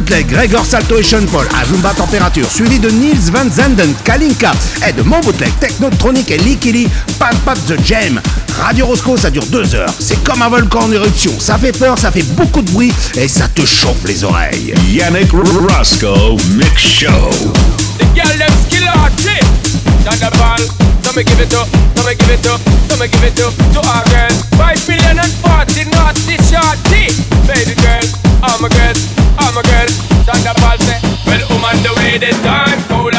bootleg 0.00 0.26
Gregor 0.28 0.64
Sean 0.64 1.26
Paul 1.30 1.46
à 1.60 1.66
Zumba 1.66 1.90
Température, 1.90 2.50
suivi 2.50 2.78
de 2.78 2.88
Niels 2.88 3.30
Van 3.32 3.48
Zanden, 3.50 3.92
Kalinka 4.02 4.52
et 4.88 4.92
de 4.92 5.02
mon 5.02 5.20
bootleg 5.20 5.52
Technotronic 5.60 6.30
et 6.30 6.38
Likili, 6.38 6.88
Pam 7.18 7.36
Pop 7.44 7.58
The 7.66 7.74
Jam. 7.84 8.20
Radio 8.58 8.86
Roscoe, 8.86 9.18
ça 9.18 9.30
dure 9.30 9.44
deux 9.46 9.74
heures. 9.74 9.92
C'est 9.98 10.22
comme 10.24 10.40
un 10.40 10.48
volcan 10.48 10.84
en 10.84 10.92
éruption. 10.92 11.32
Ça 11.38 11.58
fait 11.58 11.76
peur, 11.76 11.98
ça 11.98 12.10
fait 12.10 12.22
beaucoup 12.22 12.62
de 12.62 12.70
bruit 12.70 12.92
et 13.16 13.28
ça 13.28 13.46
te 13.48 13.66
chauffe 13.66 14.04
les 14.06 14.24
oreilles. 14.24 14.74
Yannick 14.88 15.32
Roscoe 15.32 16.36
Mix 16.54 16.80
Show. 16.80 17.30
The 21.50 21.89
me 22.10 22.16
give 22.16 22.30
it 22.30 22.46
up, 22.50 22.60
so 22.90 22.98
me 22.98 23.06
give 23.06 23.22
it 23.22 23.38
up 23.38 23.54
to 23.70 23.78
our 23.86 24.02
girl. 24.10 24.34
Five 24.58 24.82
million 24.88 25.22
and 25.22 25.32
forty, 25.38 25.86
naughty 25.94 26.34
this 26.34 26.50
shorty. 26.50 27.06
Baby 27.46 27.78
girl, 27.78 28.02
I'm 28.42 28.64
a 28.64 28.68
girl, 28.68 28.96
I'm 29.38 29.54
a 29.54 29.62
girl. 29.62 29.88
Shonda 30.26 30.52
Paul 30.58 30.78
say, 30.78 30.98
well, 31.26 31.42
woman, 31.50 31.70
um, 31.70 31.82
the 31.86 31.92
way 32.02 32.18
the 32.18 32.34
time 32.42 32.80
goes. 32.88 33.09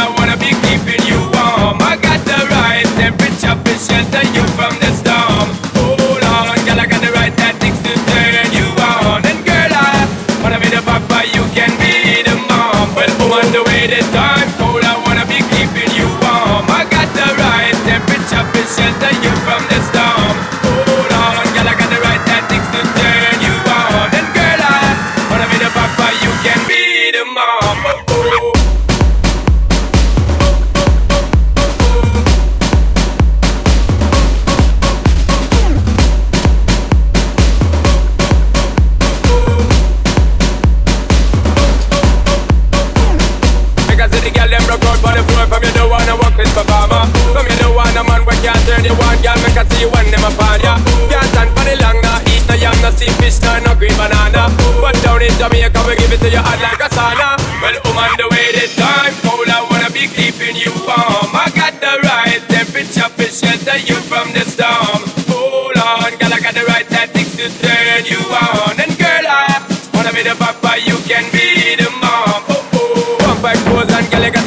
siente 18.81 19.10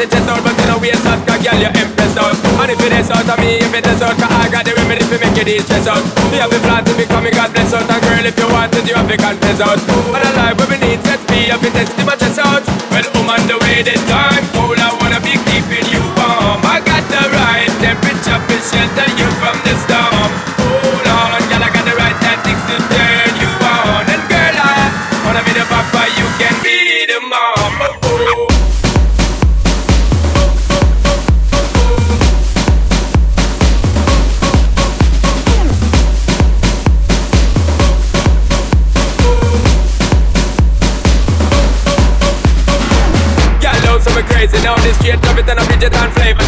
the 0.04 0.16
chest 0.16 0.28
out, 0.28 0.40
but 0.44 0.52
you 0.60 0.66
know 0.68 0.78
waste 0.78 1.06
out, 1.08 1.20
cause 1.24 1.40
girl, 1.40 1.56
you 1.56 1.70
impressed 1.72 2.20
out. 2.20 2.36
And 2.60 2.70
if 2.70 2.80
it 2.80 2.92
is 2.92 3.08
out 3.08 3.24
of 3.24 3.38
me, 3.40 3.56
if 3.56 3.72
it 3.72 3.86
is 3.88 4.02
out, 4.04 4.16
cause 4.20 4.28
I 4.28 4.52
got 4.52 4.64
the 4.68 4.76
remedy 4.76 5.00
to 5.00 5.16
make 5.16 5.36
you 5.36 5.44
these 5.44 5.64
stress 5.64 5.88
out. 5.88 6.04
We 6.28 6.36
have 6.40 6.52
a 6.52 6.60
plan 6.60 6.84
to 6.84 6.92
become 6.92 7.24
a 7.24 7.32
God 7.32 7.52
bless 7.56 7.72
out, 7.72 7.88
and 7.88 8.02
girl, 8.04 8.24
if 8.24 8.36
you 8.36 8.48
want 8.52 8.76
it, 8.76 8.84
you 8.84 8.94
have 8.94 9.08
to 9.08 9.16
confess 9.16 9.60
out. 9.64 9.80
And 9.80 10.24
a 10.24 10.30
life 10.36 10.56
where 10.60 10.68
we 10.68 10.76
need 10.84 11.00
sex, 11.08 11.24
be 11.32 11.48
up, 11.48 11.64
it 11.64 11.72
is 11.72 11.88
my 12.04 12.16
chest 12.20 12.40
out. 12.40 12.62
Well, 12.92 13.06
I'm 13.16 13.28
on 13.32 13.42
the 13.48 13.56
way 13.64 13.80
this 13.80 14.02
time, 14.04 14.44
cold, 14.52 14.76
I 14.76 14.92
wanna 15.00 15.20
be 15.24 15.40
keeping 15.48 15.88
you 15.88 16.02
warm. 16.20 16.60
I 16.68 16.84
got 16.84 17.04
the 17.08 17.24
right 17.32 17.72
temperature, 17.80 18.40
for 18.44 18.60
shelter 18.60 19.08
you 19.16 19.28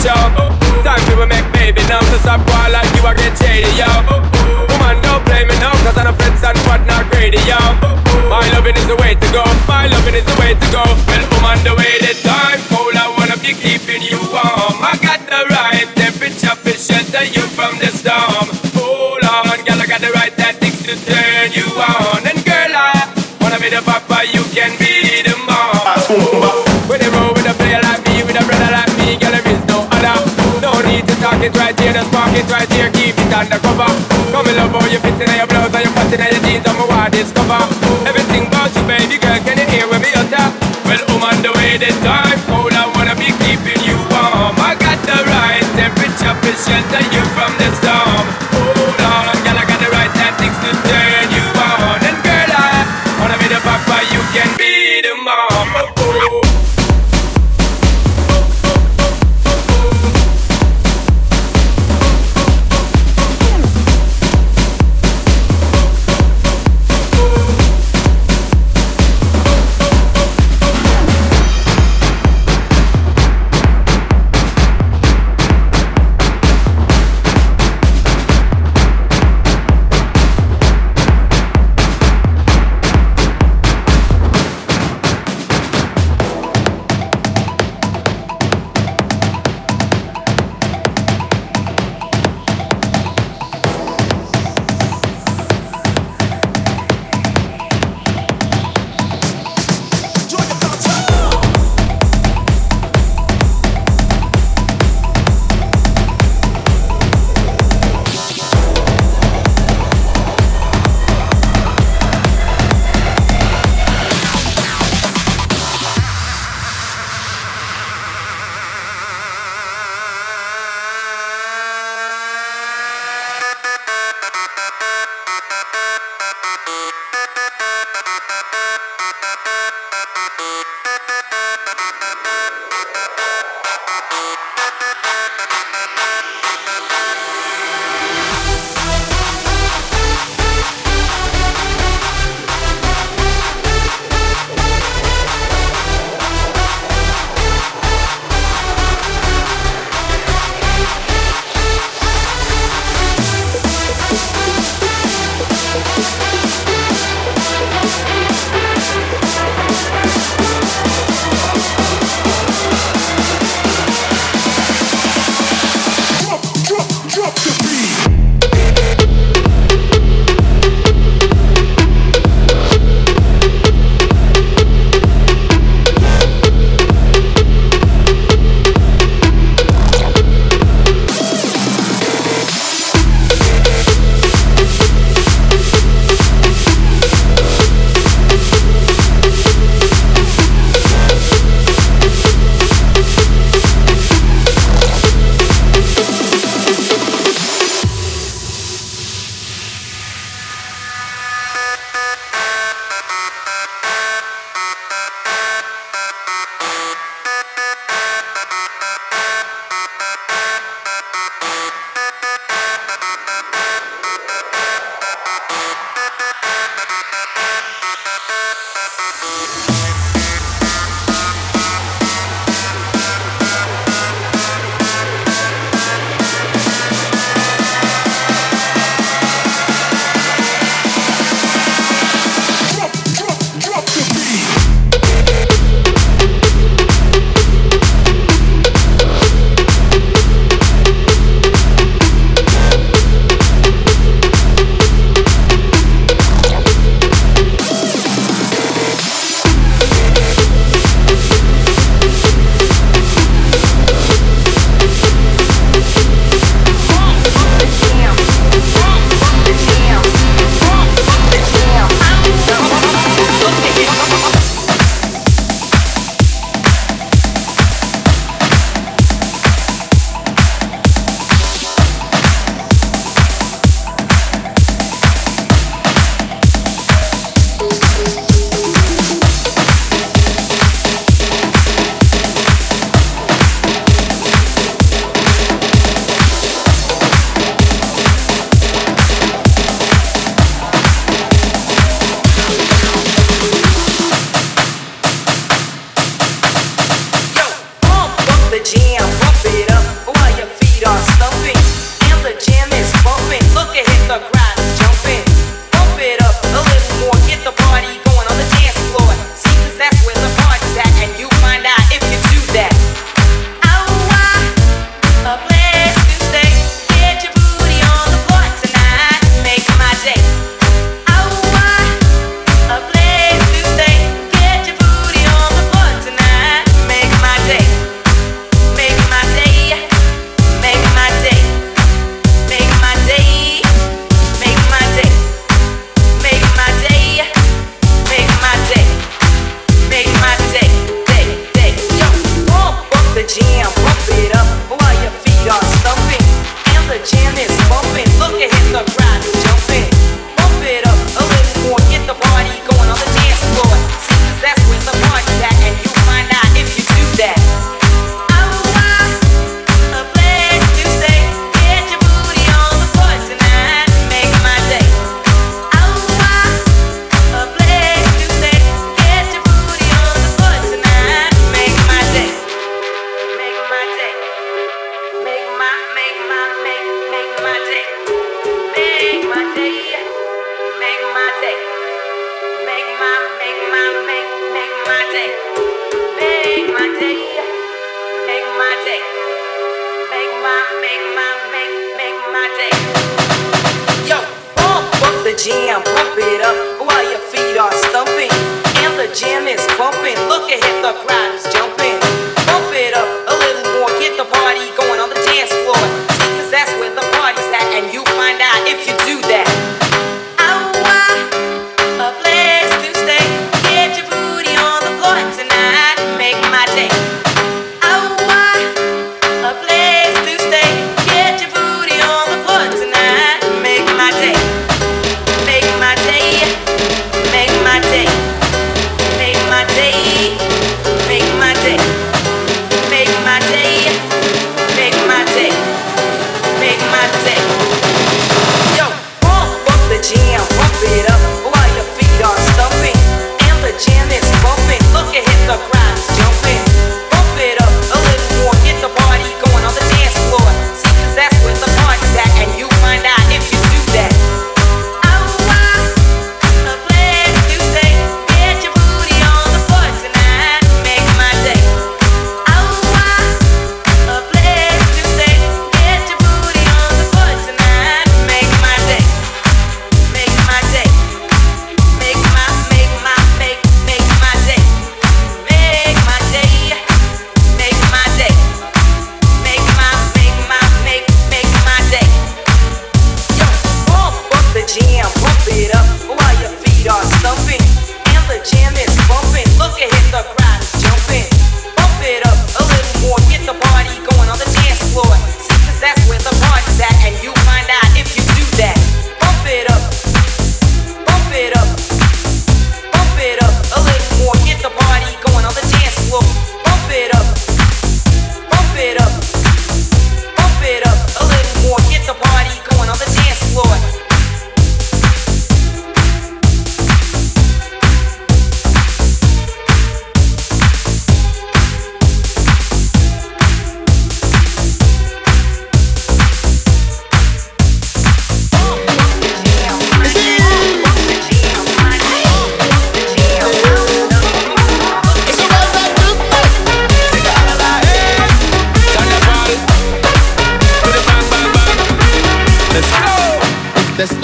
show. 0.06 0.22
Time 0.86 1.02
to 1.10 1.26
make 1.26 1.46
baby 1.50 1.82
now. 1.90 1.98
To 1.98 2.18
stop 2.22 2.40
boy 2.46 2.66
like 2.70 2.86
you 2.94 3.02
are 3.02 3.16
get 3.18 3.34
shady, 3.34 3.66
yo. 3.74 3.90
Woman, 4.70 5.02
don't 5.02 5.22
play 5.26 5.42
me 5.42 5.54
now, 5.58 5.74
cause 5.82 5.98
I'm 5.98 6.06
a 6.06 6.14
friends 6.14 6.42
and 6.46 6.58
what 6.66 6.80
not 6.86 7.10
greedy, 7.10 7.42
yo. 7.50 7.58
My 8.30 8.46
loving 8.54 8.78
is 8.78 8.86
the 8.86 8.96
way 9.02 9.18
to 9.18 9.28
go. 9.34 9.42
My 9.66 9.90
loving 9.90 10.14
is 10.14 10.26
the 10.30 10.36
way 10.38 10.54
to 10.54 10.66
go. 10.70 10.84
Well, 11.10 11.24
woman, 11.34 11.58
the 11.66 11.74
way 11.74 11.98
the 11.98 12.14
time 12.22 12.55
it 32.36 32.46
right 32.52 32.68
here, 32.72 32.90
keep 32.92 33.16
it 33.16 33.32
undercover. 33.32 33.88
Come 34.32 34.46
in 34.46 34.56
love 34.56 34.76
how 34.76 34.84
you 34.92 35.00
fit 35.00 35.16
in 35.16 35.32
your 35.32 35.48
blouse 35.48 35.72
and 35.72 35.84
you 35.84 35.92
fat 35.96 36.12
in 36.12 36.20
your 36.20 36.42
jeans, 36.44 36.64
I'm 36.68 36.80
a 36.80 36.86
wild 36.86 37.12
discover. 37.12 37.60
Everything 38.04 38.46
about 38.46 38.70
you, 38.76 38.84
baby 38.84 39.16
girl, 39.16 39.40
can 39.40 39.56
you 39.56 39.66
hear 39.72 39.86
when 39.88 40.04
me 40.04 40.12
utter? 40.12 40.46
Well, 40.84 41.00
I'm 41.08 41.22
on 41.24 41.38
the 41.42 41.52
way, 41.56 41.80
the 41.80 41.90
time 42.04 42.38
cold, 42.46 42.76
I 42.76 42.84
wanna 42.92 43.16
be 43.16 43.32
keeping 43.42 43.80
you 43.88 43.96
warm. 44.12 44.54
I 44.60 44.76
got 44.76 45.00
the 45.08 45.18
right 45.24 45.64
temperature 45.80 46.36
to 46.36 46.52
shelter 46.54 47.02
you 47.10 47.24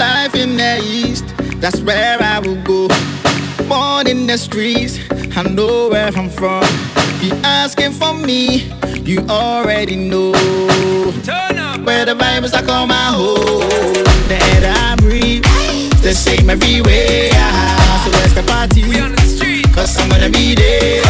life 0.03 0.35
in 0.35 0.57
the 0.57 0.73
east, 0.83 1.25
that's 1.61 1.79
where 1.81 2.17
I 2.21 2.39
will 2.39 2.61
go. 2.71 2.81
Born 3.69 4.05
in 4.07 4.27
the 4.27 4.37
streets, 4.37 4.93
I 5.37 5.43
know 5.43 5.89
where 5.89 6.11
I'm 6.19 6.29
from. 6.29 6.65
Be 7.21 7.29
asking 7.61 7.93
for 7.93 8.13
me, 8.13 8.71
you 9.09 9.19
already 9.29 9.95
know. 9.95 10.33
Turn 11.29 11.57
up. 11.57 11.79
Where 11.87 12.05
the 12.05 12.15
vibes 12.15 12.53
are, 12.57 12.65
call 12.69 12.85
my 12.87 13.07
home, 13.19 14.03
that 14.31 14.63
I 14.83 14.95
breathe, 15.01 15.45
the 16.07 16.13
same 16.13 16.49
everywhere. 16.49 17.31
So 18.03 18.09
where's 18.15 18.33
the 18.39 18.43
party? 18.53 18.81
We 18.89 18.99
on 18.99 19.11
the 19.15 19.27
street, 19.35 19.65
cause 19.73 19.97
I'm 19.99 20.09
gonna 20.09 20.29
be 20.29 20.55
there. 20.55 21.01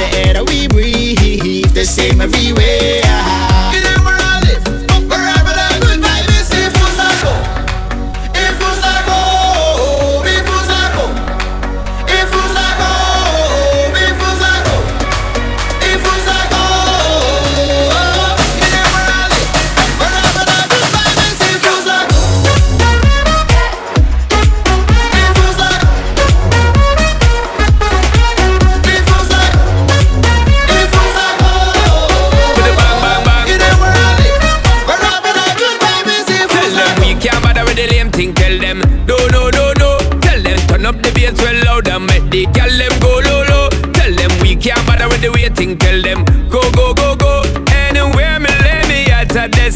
The 0.00 0.08
air 0.20 0.32
that 0.36 0.46
we 0.50 0.68
breathe, 0.68 1.74
the 1.74 1.84
same 1.84 2.20
everywhere. 2.20 3.49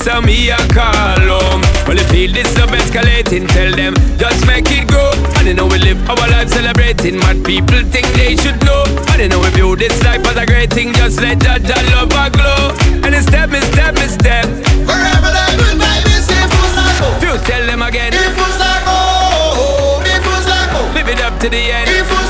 this 0.04 0.14
a 0.14 0.20
me 0.20 0.50
a 0.50 0.56
call 0.72 1.20
home. 1.20 1.62
Well, 1.86 1.96
you 1.96 2.04
feel 2.04 2.32
this 2.32 2.56
love 2.58 2.70
escalating, 2.70 3.48
tell 3.48 3.72
them 3.72 3.94
just 4.18 4.46
make 4.46 4.70
it 4.70 4.88
go. 4.88 5.12
And 5.38 5.46
you 5.46 5.54
know 5.54 5.66
we 5.66 5.78
live 5.78 5.98
our 6.08 6.28
life 6.28 6.48
celebrating. 6.48 7.18
Mad 7.18 7.44
people 7.44 7.82
think 7.88 8.06
they 8.14 8.36
should 8.36 8.60
know. 8.64 8.84
And 9.12 9.20
you 9.22 9.28
know 9.28 9.40
we 9.40 9.50
view 9.50 9.76
this 9.76 9.96
life 10.04 10.26
as 10.26 10.36
a 10.36 10.46
great 10.46 10.70
thing. 10.72 10.92
Just 10.94 11.20
let 11.20 11.40
that, 11.40 11.62
that 11.62 11.84
love 11.92 12.12
a 12.12 12.30
glow. 12.30 12.72
And 13.04 13.14
it's 13.14 13.26
step, 13.26 13.50
it's 13.52 13.66
step, 13.68 13.94
it's 13.96 14.14
step. 14.14 14.46
Wherever 14.84 15.30
that 15.32 15.52
good 15.56 15.76
vibe 15.80 16.08
is, 16.12 16.28
it 16.28 16.46
feels 16.52 16.74
like 16.76 16.98
home. 17.00 17.20
Few 17.20 17.36
tell 17.48 17.66
them 17.66 17.82
again. 17.82 18.12
It 18.12 18.32
feels 18.36 18.58
like 18.60 18.84
home. 18.84 20.02
It 20.04 20.20
feels 20.20 20.46
like 20.46 20.70
home. 20.70 20.94
Live 20.94 21.08
it 21.08 21.20
up 21.20 21.38
to 21.40 21.48
the 21.48 21.62
end. 21.72 22.23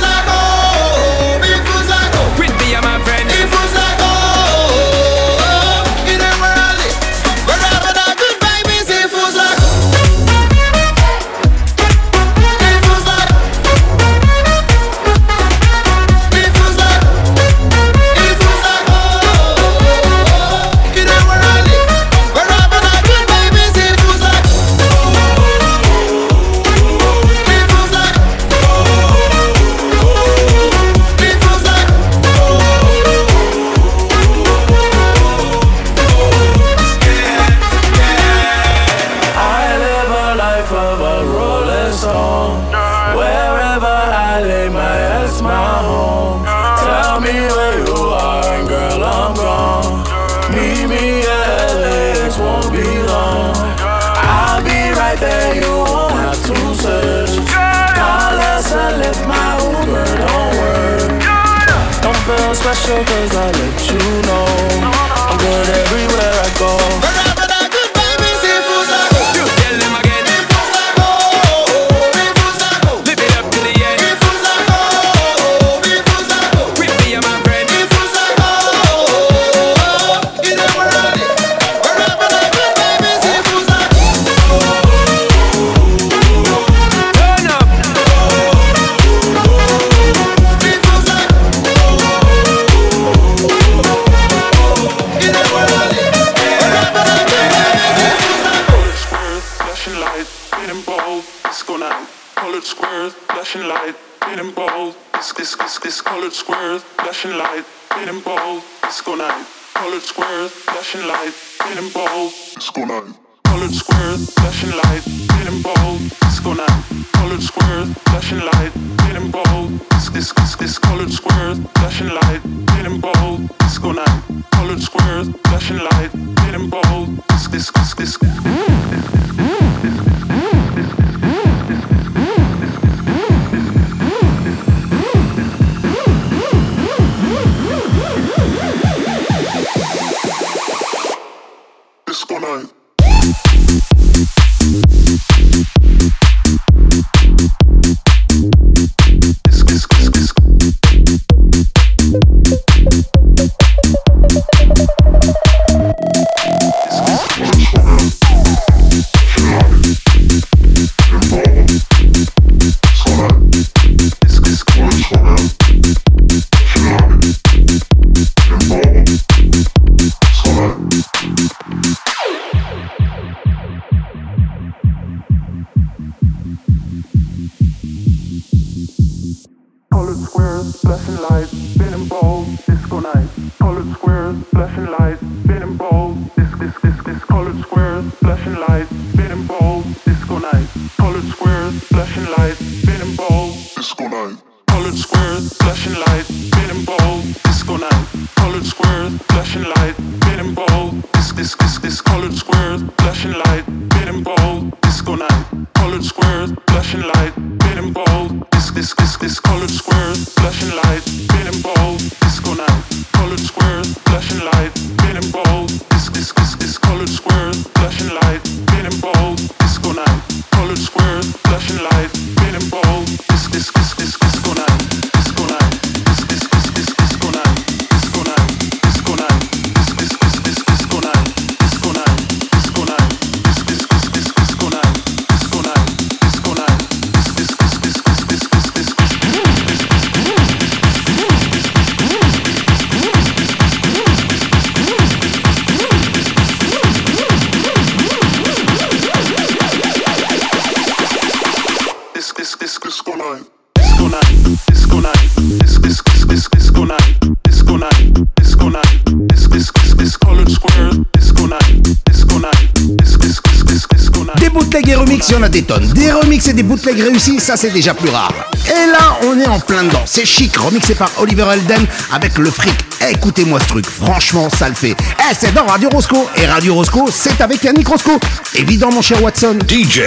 des 266.55 266.63
bootlegs 266.63 267.01
réussis, 267.01 267.41
ça 267.41 267.57
c'est 267.57 267.71
déjà 267.71 267.95
plus 267.95 268.09
rare. 268.09 268.33
Et 268.67 268.91
là, 268.91 269.19
on 269.25 269.39
est 269.39 269.47
en 269.47 269.59
plein 269.61 269.85
dedans. 269.85 270.03
C'est 270.07 270.25
chic, 270.25 270.57
remixé 270.57 270.95
par 270.95 271.11
Oliver 271.19 271.47
Elden 271.53 271.85
avec 272.13 272.39
le 272.39 272.51
fric. 272.51 272.75
Écoutez-moi 273.11 273.61
ce 273.61 273.67
truc, 273.67 273.87
franchement, 273.87 274.49
ça 274.49 274.69
le 274.69 274.75
fait. 274.75 274.97
Eh, 275.19 275.35
c'est 275.39 275.53
dans 275.53 275.67
Radio 275.67 275.91
Roscoe. 275.91 276.27
Et 276.37 276.47
Radio 276.47 276.75
Roscoe, 276.75 277.11
c'est 277.13 277.41
avec 277.41 277.63
Yannick 277.65 277.89
Roscoe. 277.89 278.19
Évident, 278.55 278.91
mon 278.93 279.03
cher 279.03 279.23
Watson. 279.23 279.59
DJ 279.69 280.03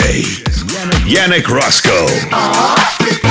Yannick 1.05 1.47
Roscoe. 1.47 1.89
Ah, 2.31 2.51
ah, 2.53 2.75
ah, 3.23 3.26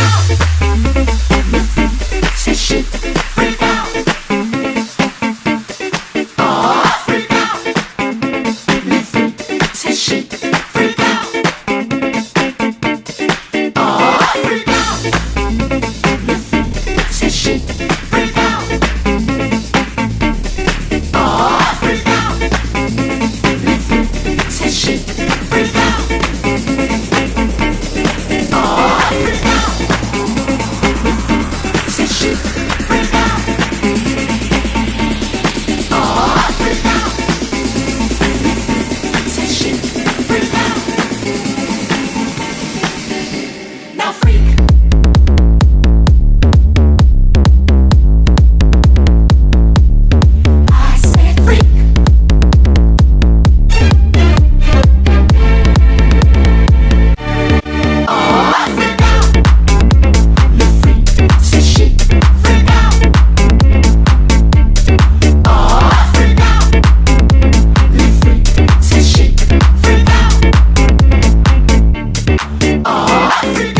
아! 73.42 73.76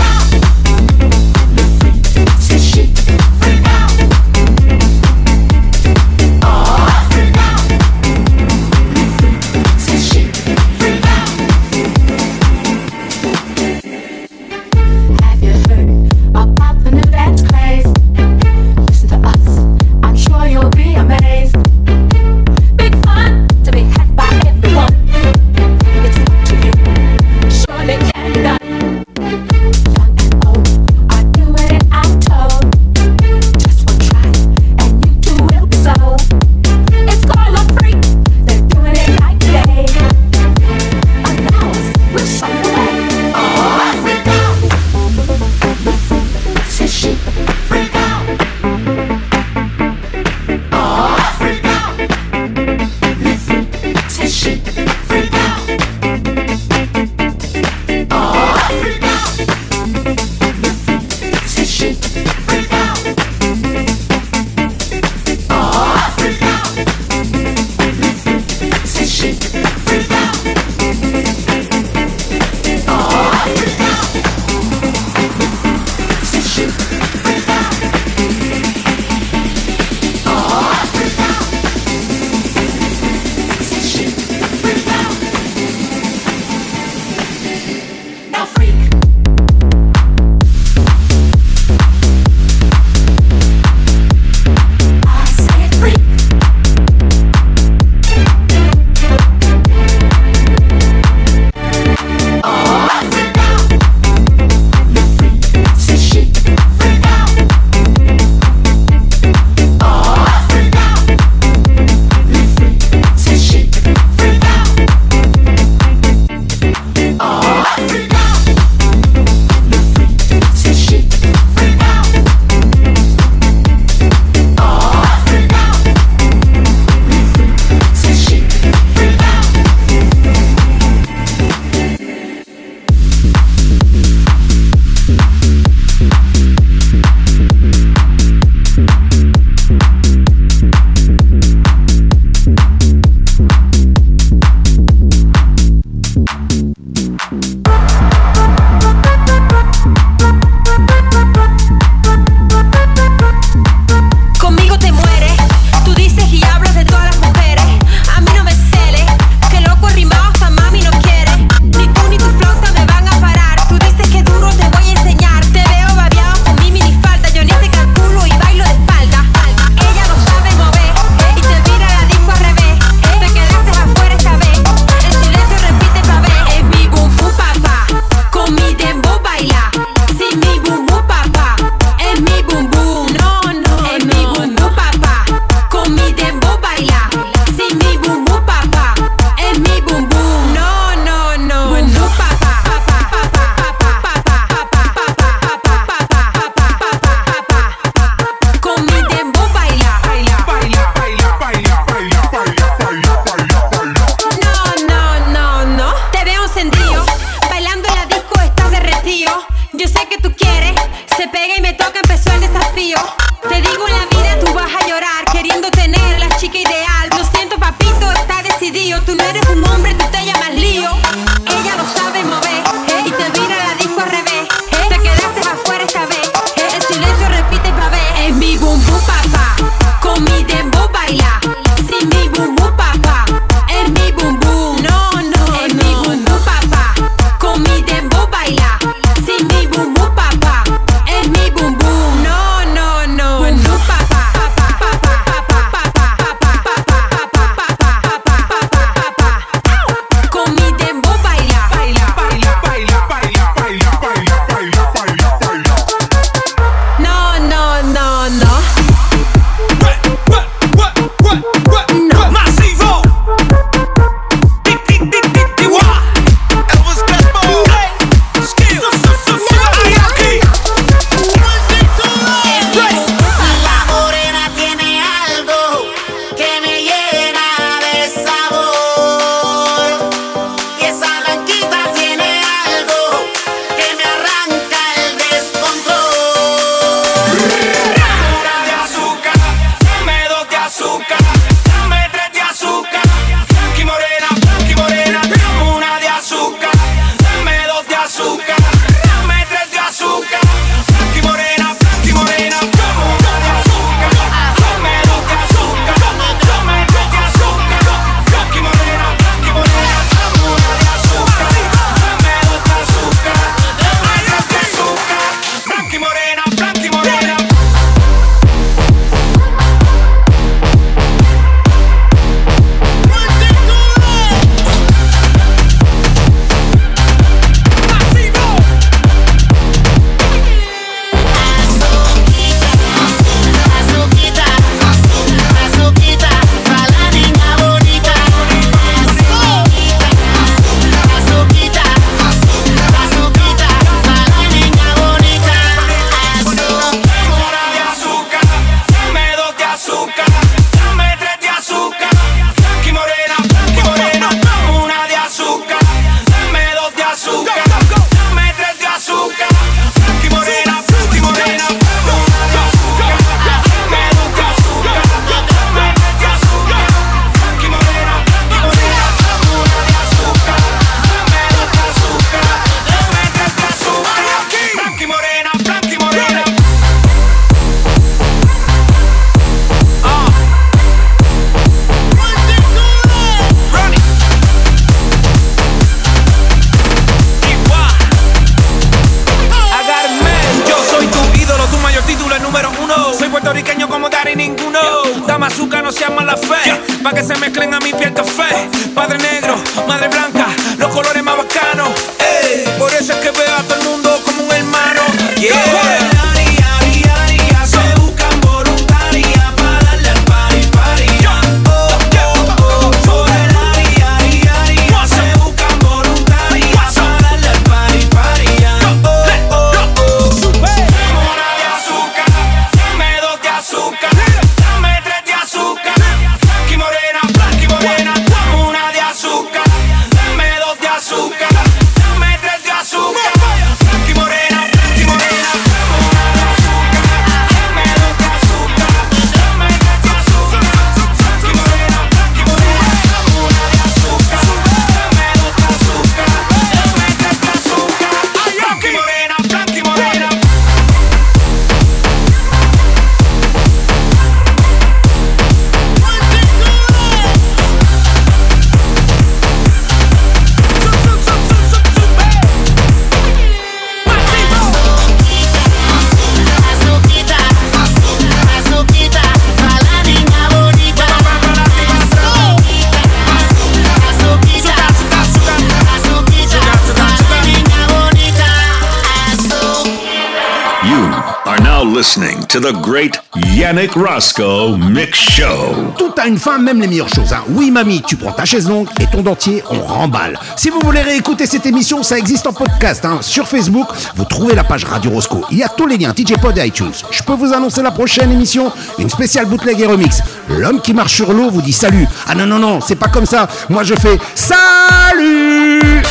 To 482.49 482.61
the 482.61 482.73
great 482.83 483.21
Yannick 483.55 483.93
Roscoe 483.95 484.77
Mix 484.77 485.19
Show. 485.19 485.93
Tout 485.99 486.13
a 486.17 486.27
une 486.27 486.39
fin, 486.39 486.59
même 486.59 486.81
les 486.81 486.87
meilleures 486.87 487.09
choses. 487.09 487.33
hein. 487.33 487.43
Oui, 487.51 487.71
mamie, 487.71 488.03
tu 488.07 488.17
prends 488.17 488.33
ta 488.33 488.45
chaise 488.45 488.69
longue 488.69 488.89
et 489.01 489.07
ton 489.07 489.23
dentier, 489.23 489.63
on 489.71 489.81
remballe. 489.81 490.39
Si 490.57 490.71
vous 490.71 490.79
voulez 490.85 491.03
réécouter 491.03 491.47
cette 491.47 491.67
émission, 491.67 492.03
ça 492.03 492.19
existe 492.19 492.47
en 492.47 492.53
podcast. 492.53 493.05
hein. 493.05 493.19
Sur 493.23 493.47
Facebook, 493.49 493.87
vous 494.17 494.25
trouvez 494.25 494.55
la 494.55 494.65
page 494.65 494.85
Radio 494.85 495.11
Roscoe. 495.11 495.43
Il 495.51 495.59
y 495.59 495.63
a 495.65 495.69
tous 495.69 495.87
les 495.87 495.97
liens, 495.99 496.13
DJ 496.17 496.35
Pod 496.41 496.57
et 496.59 496.67
iTunes. 496.67 496.93
Je 497.11 497.23
peux 497.23 497.35
vous 497.35 497.53
annoncer 497.53 497.83
la 497.83 497.91
prochaine 497.91 498.31
émission, 498.33 498.71
une 498.99 499.11
spéciale 499.11 499.47
bootleg 499.47 499.81
et 499.81 499.87
remix. 499.87 500.21
L'homme 500.49 500.81
qui 500.81 500.93
marche 500.95 501.15
sur 501.15 501.33
l'eau 501.33 501.51
vous 501.51 501.63
dit 501.63 501.73
salut. 501.73 502.07
Ah 502.29 502.35
non, 502.35 502.47
non, 502.47 502.59
non, 502.59 502.81
c'est 502.81 502.97
pas 502.97 503.09
comme 503.09 503.27
ça. 503.27 503.49
Moi, 503.69 503.83
je 503.83 503.95
fais 503.95 504.19
salut 504.35 506.03